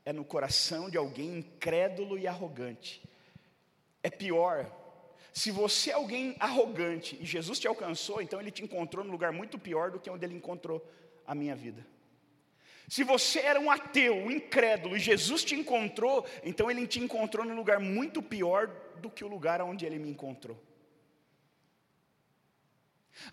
é 0.05 0.13
no 0.13 0.23
coração 0.23 0.91
de 0.91 0.97
alguém 0.97 1.39
incrédulo 1.39 2.19
e 2.19 2.27
arrogante. 2.27 3.01
É 4.03 4.11
pior. 4.11 4.84
Se 5.35 5.51
você 5.51 5.89
é 5.89 5.93
alguém 5.95 6.33
arrogante 6.39 7.17
e 7.19 7.25
Jesus 7.25 7.59
te 7.59 7.67
alcançou, 7.67 8.21
então 8.21 8.39
ele 8.39 8.49
te 8.49 8.63
encontrou 8.63 9.03
num 9.03 9.11
lugar 9.11 9.33
muito 9.33 9.59
pior 9.59 9.91
do 9.91 9.99
que 9.99 10.09
onde 10.09 10.23
ele 10.23 10.33
encontrou 10.33 10.81
a 11.27 11.35
minha 11.35 11.53
vida. 11.53 11.85
Se 12.87 13.03
você 13.03 13.39
era 13.39 13.59
um 13.59 13.69
ateu, 13.69 14.15
um 14.15 14.31
incrédulo, 14.31 14.95
e 14.95 14.99
Jesus 14.99 15.43
te 15.43 15.53
encontrou, 15.53 16.25
então 16.41 16.71
ele 16.71 16.87
te 16.87 17.01
encontrou 17.01 17.45
num 17.45 17.53
lugar 17.53 17.81
muito 17.81 18.23
pior 18.23 18.67
do 19.01 19.09
que 19.09 19.25
o 19.25 19.27
lugar 19.27 19.61
onde 19.61 19.85
ele 19.85 19.99
me 19.99 20.09
encontrou. 20.09 20.57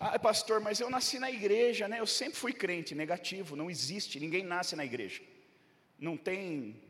Ah, 0.01 0.19
pastor, 0.19 0.61
mas 0.61 0.81
eu 0.81 0.91
nasci 0.91 1.21
na 1.21 1.31
igreja, 1.31 1.87
né? 1.87 2.01
Eu 2.01 2.07
sempre 2.07 2.37
fui 2.37 2.53
crente, 2.53 2.97
negativo, 2.97 3.55
não 3.55 3.71
existe, 3.71 4.19
ninguém 4.19 4.43
nasce 4.43 4.75
na 4.75 4.85
igreja. 4.85 5.23
Não 6.01 6.17
tem 6.17 6.83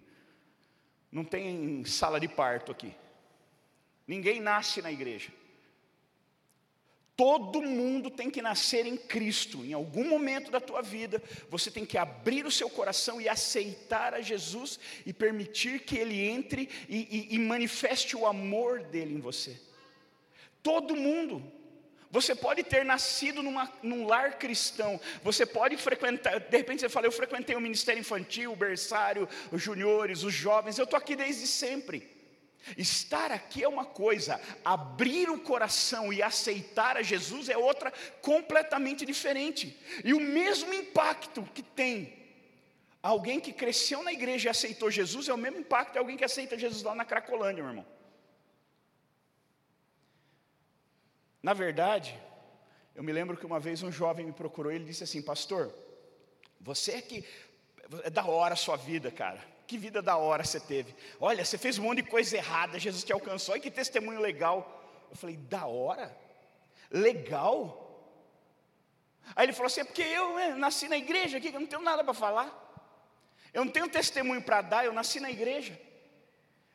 não 1.11 1.23
tem 1.23 1.85
sala 1.85 2.19
de 2.19 2.29
parto 2.29 2.73
aqui. 2.73 2.95
Ninguém 4.13 4.41
nasce 4.41 4.83
na 4.83 4.93
igreja. 4.93 5.31
Todo 7.17 7.63
mundo 7.63 8.11
tem 8.11 8.29
que 8.29 8.43
nascer 8.43 8.85
em 8.85 8.95
Cristo. 8.95 9.65
Em 9.65 9.73
algum 9.73 10.07
momento 10.07 10.51
da 10.51 10.61
tua 10.61 10.83
vida, 10.83 11.23
você 11.49 11.71
tem 11.71 11.87
que 11.87 11.97
abrir 11.97 12.45
o 12.45 12.51
seu 12.51 12.69
coração 12.69 13.19
e 13.23 13.27
aceitar 13.27 14.13
a 14.13 14.21
Jesus 14.21 14.79
e 15.07 15.15
permitir 15.15 15.81
que 15.81 15.97
Ele 15.97 16.21
entre 16.29 16.69
e, 16.91 17.31
e, 17.31 17.35
e 17.37 17.39
manifeste 17.39 18.15
o 18.15 18.27
amor 18.27 18.83
dele 18.83 19.15
em 19.15 19.21
você. 19.21 19.59
Todo 20.63 20.95
mundo. 20.95 21.43
Você 22.11 22.35
pode 22.35 22.63
ter 22.63 22.85
nascido 22.85 23.43
numa, 23.43 23.73
num 23.83 24.07
lar 24.07 24.37
cristão, 24.37 25.01
você 25.25 25.47
pode 25.47 25.79
frequentar, 25.79 26.39
de 26.39 26.57
repente 26.59 26.81
você 26.81 26.91
fala, 26.91 27.07
eu 27.07 27.13
frequentei 27.13 27.57
o 27.57 27.61
ministério 27.63 28.01
infantil, 28.01 28.53
o 28.53 28.57
berçário, 28.57 29.27
os 29.51 29.63
juniores, 29.63 30.23
os 30.23 30.35
jovens, 30.35 30.77
eu 30.77 30.85
estou 30.85 30.99
aqui 30.99 31.17
desde 31.17 31.47
sempre. 31.47 32.12
Estar 32.77 33.33
aqui 33.33 33.63
é 33.65 33.69
uma 33.69 33.85
coisa, 33.85 34.41
abrir 34.65 35.29
o 35.29 35.41
coração 35.41 36.13
e 36.13 36.23
aceitar 36.23 36.97
a 36.97 37.03
Jesus 37.03 37.49
é 37.49 37.57
outra 37.57 37.93
completamente 38.21 39.05
diferente. 39.05 39.79
E 40.05 40.15
o 40.15 40.21
mesmo 40.21 40.73
impacto 40.73 41.43
que 41.55 41.63
tem 41.63 42.17
alguém 43.03 43.41
que 43.41 43.53
cresceu 43.53 44.03
na 44.03 44.13
igreja 44.13 44.49
e 44.49 44.51
aceitou 44.51 44.91
Jesus 44.91 45.29
é 45.29 45.35
o 45.35 45.39
mesmo 45.39 45.59
impacto 45.59 45.93
de 45.93 45.99
alguém 45.99 46.17
que 46.17 46.25
aceita 46.25 46.59
Jesus 46.59 46.83
lá 46.83 46.95
na 46.95 47.05
Cracolândia, 47.05 47.63
meu 47.63 47.73
irmão. 47.73 47.87
Na 51.43 51.53
verdade, 51.53 52.17
eu 52.95 53.03
me 53.03 53.13
lembro 53.13 53.37
que 53.37 53.45
uma 53.45 53.59
vez 53.59 53.83
um 53.83 53.91
jovem 53.91 54.27
me 54.27 54.33
procurou 54.33 54.71
e 54.71 54.77
ele 54.77 54.85
disse 54.85 55.03
assim: 55.03 55.21
Pastor, 55.21 55.75
você 56.61 56.93
é 56.93 57.03
que. 57.03 57.25
É 58.05 58.09
da 58.09 58.25
hora 58.25 58.55
a 58.55 58.57
sua 58.57 58.77
vida, 58.77 59.11
cara. 59.11 59.52
Que 59.73 59.79
vida 59.79 60.03
da 60.03 60.19
hora 60.19 60.45
você 60.45 60.61
teve. 60.61 60.95
Olha, 61.19 61.43
você 61.43 61.57
fez 61.57 61.79
um 61.79 61.85
monte 61.85 62.03
de 62.03 62.11
coisa 62.11 62.37
errada, 62.37 62.79
Jesus 62.79 63.03
te 63.05 63.11
alcançou. 63.11 63.55
Olha 63.55 63.63
que 63.63 63.71
testemunho 63.71 64.21
legal. 64.21 64.85
Eu 65.11 65.17
falei: 65.17 65.35
Da 65.35 65.65
hora? 65.65 66.15
Legal? 66.91 68.07
Aí 69.35 69.47
ele 69.47 69.55
falou 69.55 69.69
assim: 69.69 69.81
É 69.81 69.85
porque 69.85 70.03
eu 70.03 70.35
né, 70.35 70.55
nasci 70.57 70.89
na 70.89 70.99
igreja 70.99 71.39
aqui, 71.39 71.49
eu 71.49 71.59
não 71.59 71.67
tenho 71.67 71.81
nada 71.81 72.05
para 72.05 72.13
falar. 72.13 72.51
Eu 73.51 73.65
não 73.65 73.73
tenho 73.73 73.89
testemunho 73.89 74.43
para 74.43 74.61
dar, 74.61 74.85
eu 74.85 74.93
nasci 74.93 75.21
na 75.21 75.31
igreja. 75.31 75.81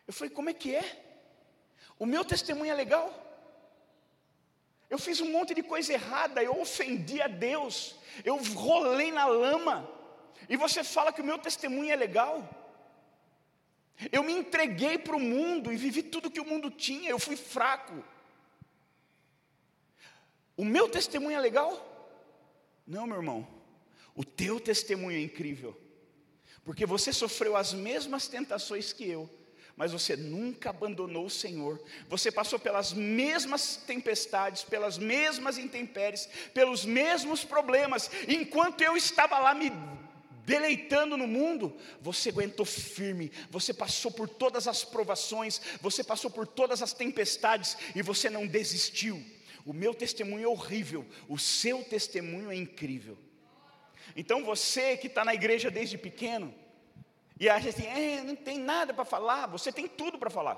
Eu 0.07 0.11
falei: 0.11 0.33
Como 0.33 0.49
é 0.49 0.53
que 0.55 0.75
é? 0.75 1.05
O 1.99 2.05
meu 2.07 2.25
testemunho 2.25 2.71
é 2.71 2.75
legal? 2.75 3.13
Eu 4.89 4.97
fiz 4.97 5.21
um 5.21 5.31
monte 5.31 5.53
de 5.53 5.61
coisa 5.61 5.93
errada, 5.93 6.41
eu 6.41 6.59
ofendi 6.59 7.21
a 7.21 7.27
Deus, 7.27 7.95
eu 8.25 8.37
rolei 8.55 9.11
na 9.11 9.27
lama, 9.27 9.87
e 10.49 10.57
você 10.57 10.83
fala 10.83 11.13
que 11.13 11.21
o 11.21 11.25
meu 11.25 11.37
testemunho 11.37 11.91
é 11.91 11.95
legal. 11.95 12.56
Eu 14.11 14.23
me 14.23 14.33
entreguei 14.33 14.97
para 14.97 15.15
o 15.15 15.19
mundo 15.19 15.73
e 15.73 15.77
vivi 15.77 16.03
tudo 16.03 16.29
que 16.29 16.39
o 16.39 16.45
mundo 16.45 16.69
tinha, 16.69 17.09
eu 17.09 17.17
fui 17.17 17.35
fraco. 17.35 18.03
O 20.55 20.63
meu 20.63 20.87
testemunho 20.87 21.37
é 21.37 21.41
legal? 21.41 21.83
Não, 22.85 23.05
meu 23.07 23.17
irmão, 23.17 23.47
o 24.15 24.23
teu 24.23 24.59
testemunho 24.59 25.17
é 25.17 25.21
incrível, 25.21 25.79
porque 26.63 26.85
você 26.85 27.11
sofreu 27.11 27.55
as 27.55 27.73
mesmas 27.73 28.27
tentações 28.27 28.93
que 28.93 29.07
eu, 29.07 29.29
mas 29.75 29.91
você 29.91 30.15
nunca 30.15 30.71
abandonou 30.71 31.25
o 31.25 31.29
Senhor. 31.29 31.79
Você 32.09 32.31
passou 32.31 32.57
pelas 32.57 32.93
mesmas 32.93 33.77
tempestades, 33.77 34.63
pelas 34.63 34.97
mesmas 34.97 35.59
intempéries, 35.59 36.27
pelos 36.53 36.83
mesmos 36.83 37.43
problemas. 37.43 38.09
Enquanto 38.27 38.81
eu 38.81 38.97
estava 38.97 39.37
lá 39.37 39.53
me 39.53 39.71
deleitando 40.47 41.17
no 41.17 41.27
mundo, 41.27 41.75
você 41.99 42.29
aguentou 42.29 42.65
firme, 42.65 43.33
você 43.49 43.73
passou 43.73 44.09
por 44.09 44.29
todas 44.29 44.65
as 44.65 44.81
provações, 44.81 45.61
você 45.81 46.05
passou 46.05 46.31
por 46.31 46.47
todas 46.47 46.81
as 46.81 46.93
tempestades 46.93 47.77
e 47.93 48.01
você 48.01 48.29
não 48.29 48.47
desistiu. 48.47 49.21
O 49.65 49.73
meu 49.73 49.93
testemunho 49.93 50.45
é 50.45 50.47
horrível, 50.47 51.05
o 51.27 51.37
seu 51.37 51.83
testemunho 51.83 52.49
é 52.49 52.55
incrível. 52.55 53.17
Então 54.15 54.45
você 54.45 54.95
que 54.95 55.07
está 55.07 55.25
na 55.25 55.33
igreja 55.33 55.69
desde 55.69 55.97
pequeno, 55.97 56.55
e 57.37 57.49
acha 57.49 57.67
assim, 57.67 57.85
é, 57.85 58.23
não 58.23 58.35
tem 58.35 58.57
nada 58.57 58.93
para 58.93 59.03
falar, 59.03 59.47
você 59.47 59.69
tem 59.69 59.85
tudo 59.85 60.17
para 60.17 60.29
falar. 60.29 60.57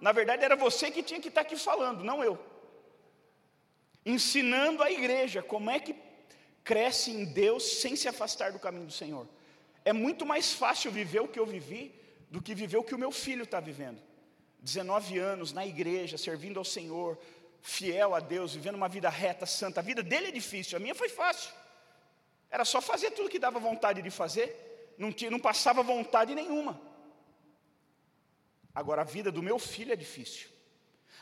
Na 0.00 0.10
verdade, 0.10 0.44
era 0.44 0.56
você 0.56 0.90
que 0.90 1.00
tinha 1.00 1.20
que 1.20 1.28
estar 1.28 1.42
tá 1.42 1.46
aqui 1.46 1.56
falando, 1.56 2.02
não 2.02 2.24
eu. 2.24 2.36
Ensinando 4.04 4.82
a 4.82 4.90
igreja 4.90 5.44
como 5.44 5.70
é 5.70 5.78
que 5.78 5.94
cresce 6.64 7.10
em 7.10 7.24
Deus 7.24 7.62
sem 7.80 7.96
se 7.96 8.08
afastar 8.08 8.52
do 8.52 8.58
caminho 8.58 8.86
do 8.86 8.92
Senhor. 8.92 9.28
É 9.84 9.92
muito 9.92 10.24
mais 10.24 10.52
fácil 10.52 10.90
viver 10.90 11.20
o 11.20 11.28
que 11.28 11.38
eu 11.38 11.46
vivi 11.46 11.94
do 12.30 12.40
que 12.40 12.54
viver 12.54 12.78
o 12.78 12.84
que 12.84 12.94
o 12.94 12.98
meu 12.98 13.12
filho 13.12 13.44
está 13.44 13.60
vivendo. 13.60 14.00
19 14.60 15.18
anos 15.18 15.52
na 15.52 15.66
igreja, 15.66 16.16
servindo 16.16 16.58
ao 16.58 16.64
Senhor, 16.64 17.18
fiel 17.60 18.14
a 18.14 18.20
Deus, 18.20 18.54
vivendo 18.54 18.76
uma 18.76 18.88
vida 18.88 19.08
reta, 19.08 19.44
santa. 19.44 19.80
A 19.80 19.82
vida 19.82 20.02
dele 20.02 20.28
é 20.28 20.30
difícil, 20.30 20.76
a 20.76 20.80
minha 20.80 20.94
foi 20.94 21.08
fácil. 21.08 21.52
Era 22.50 22.64
só 22.64 22.80
fazer 22.80 23.10
tudo 23.10 23.28
que 23.28 23.38
dava 23.38 23.58
vontade 23.58 24.00
de 24.00 24.10
fazer 24.10 24.70
não, 24.98 25.12
tinha, 25.12 25.30
não 25.30 25.38
passava 25.38 25.82
vontade 25.82 26.34
nenhuma. 26.34 26.80
Agora, 28.74 29.02
a 29.02 29.04
vida 29.04 29.30
do 29.30 29.42
meu 29.42 29.58
filho 29.58 29.92
é 29.92 29.96
difícil. 29.96 30.48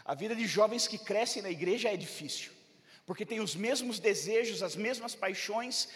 A 0.05 0.15
vida 0.15 0.35
de 0.35 0.47
jovens 0.47 0.87
que 0.87 0.99
crescem 0.99 1.43
na 1.43 1.51
igreja 1.51 1.89
é 1.89 1.97
difícil, 1.97 2.53
porque 3.07 3.27
tem 3.27 3.41
os 3.41 3.55
mesmos 3.55 3.99
desejos, 3.99 4.63
as 4.63 4.77
mesmas 4.77 5.15
paixões, 5.15 5.89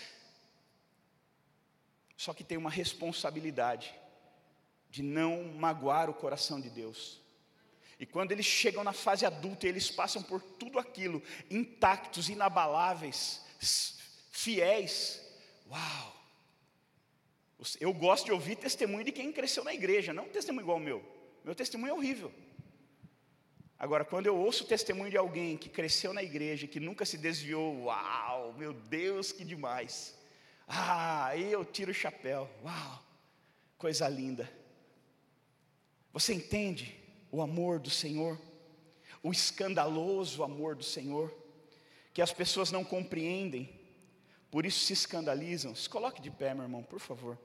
só 2.17 2.33
que 2.33 2.45
tem 2.45 2.57
uma 2.57 2.71
responsabilidade 2.71 3.95
de 4.91 5.03
não 5.03 5.45
magoar 5.55 6.09
o 6.09 6.15
coração 6.15 6.61
de 6.61 6.71
Deus. 6.71 7.21
E 7.99 8.07
quando 8.07 8.33
eles 8.33 8.47
chegam 8.47 8.83
na 8.83 8.93
fase 8.93 9.25
adulta, 9.25 9.67
eles 9.67 9.91
passam 9.91 10.23
por 10.23 10.41
tudo 10.41 10.79
aquilo, 10.79 11.23
intactos, 11.51 12.29
inabaláveis, 12.29 13.41
fiéis. 14.31 15.21
Uau! 15.71 16.15
Eu 17.81 17.93
gosto 17.93 18.27
de 18.27 18.33
ouvir 18.33 18.57
testemunho 18.57 19.05
de 19.05 19.13
quem 19.13 19.33
cresceu 19.33 19.65
na 19.65 19.73
igreja, 19.73 20.13
não 20.13 20.25
um 20.25 20.29
testemunho 20.29 20.65
igual 20.65 20.79
ao 20.79 20.85
meu. 20.85 21.05
Meu 21.45 21.55
testemunho 21.55 21.91
é 21.91 21.95
horrível. 21.95 22.33
Agora, 23.79 24.05
quando 24.05 24.27
eu 24.27 24.37
ouço 24.37 24.65
o 24.65 24.67
testemunho 24.67 25.11
de 25.11 25.17
alguém 25.17 25.57
que 25.57 25.69
cresceu 25.69 26.13
na 26.13 26.23
igreja, 26.23 26.67
que 26.67 26.81
nunca 26.81 27.05
se 27.05 27.19
desviou, 27.19 27.85
uau, 27.85 28.53
meu 28.55 28.73
Deus, 28.73 29.33
que 29.33 29.45
demais. 29.45 30.17
Ah, 30.67 31.27
aí 31.27 31.53
eu 31.53 31.65
tiro 31.65 31.91
o 31.91 31.95
chapéu, 31.95 32.49
uau, 32.65 33.05
coisa 33.77 34.09
linda. 34.09 34.51
Você 36.13 36.33
entende 36.33 36.97
o 37.31 37.43
amor 37.43 37.81
do 37.81 37.91
Senhor? 37.91 38.41
O 39.23 39.33
escandaloso 39.33 40.45
amor 40.45 40.77
do 40.77 40.85
Senhor? 40.85 41.35
Que 42.13 42.23
as 42.23 42.33
pessoas 42.33 42.71
não 42.71 42.85
compreendem, 42.85 43.69
por 44.51 44.65
isso 44.65 44.85
se 44.85 44.93
escandalizam. 44.93 45.75
Se 45.75 45.89
coloque 45.89 46.23
de 46.23 46.31
pé, 46.31 46.55
meu 46.55 46.63
irmão, 46.63 46.83
por 46.83 47.01
favor. 47.01 47.37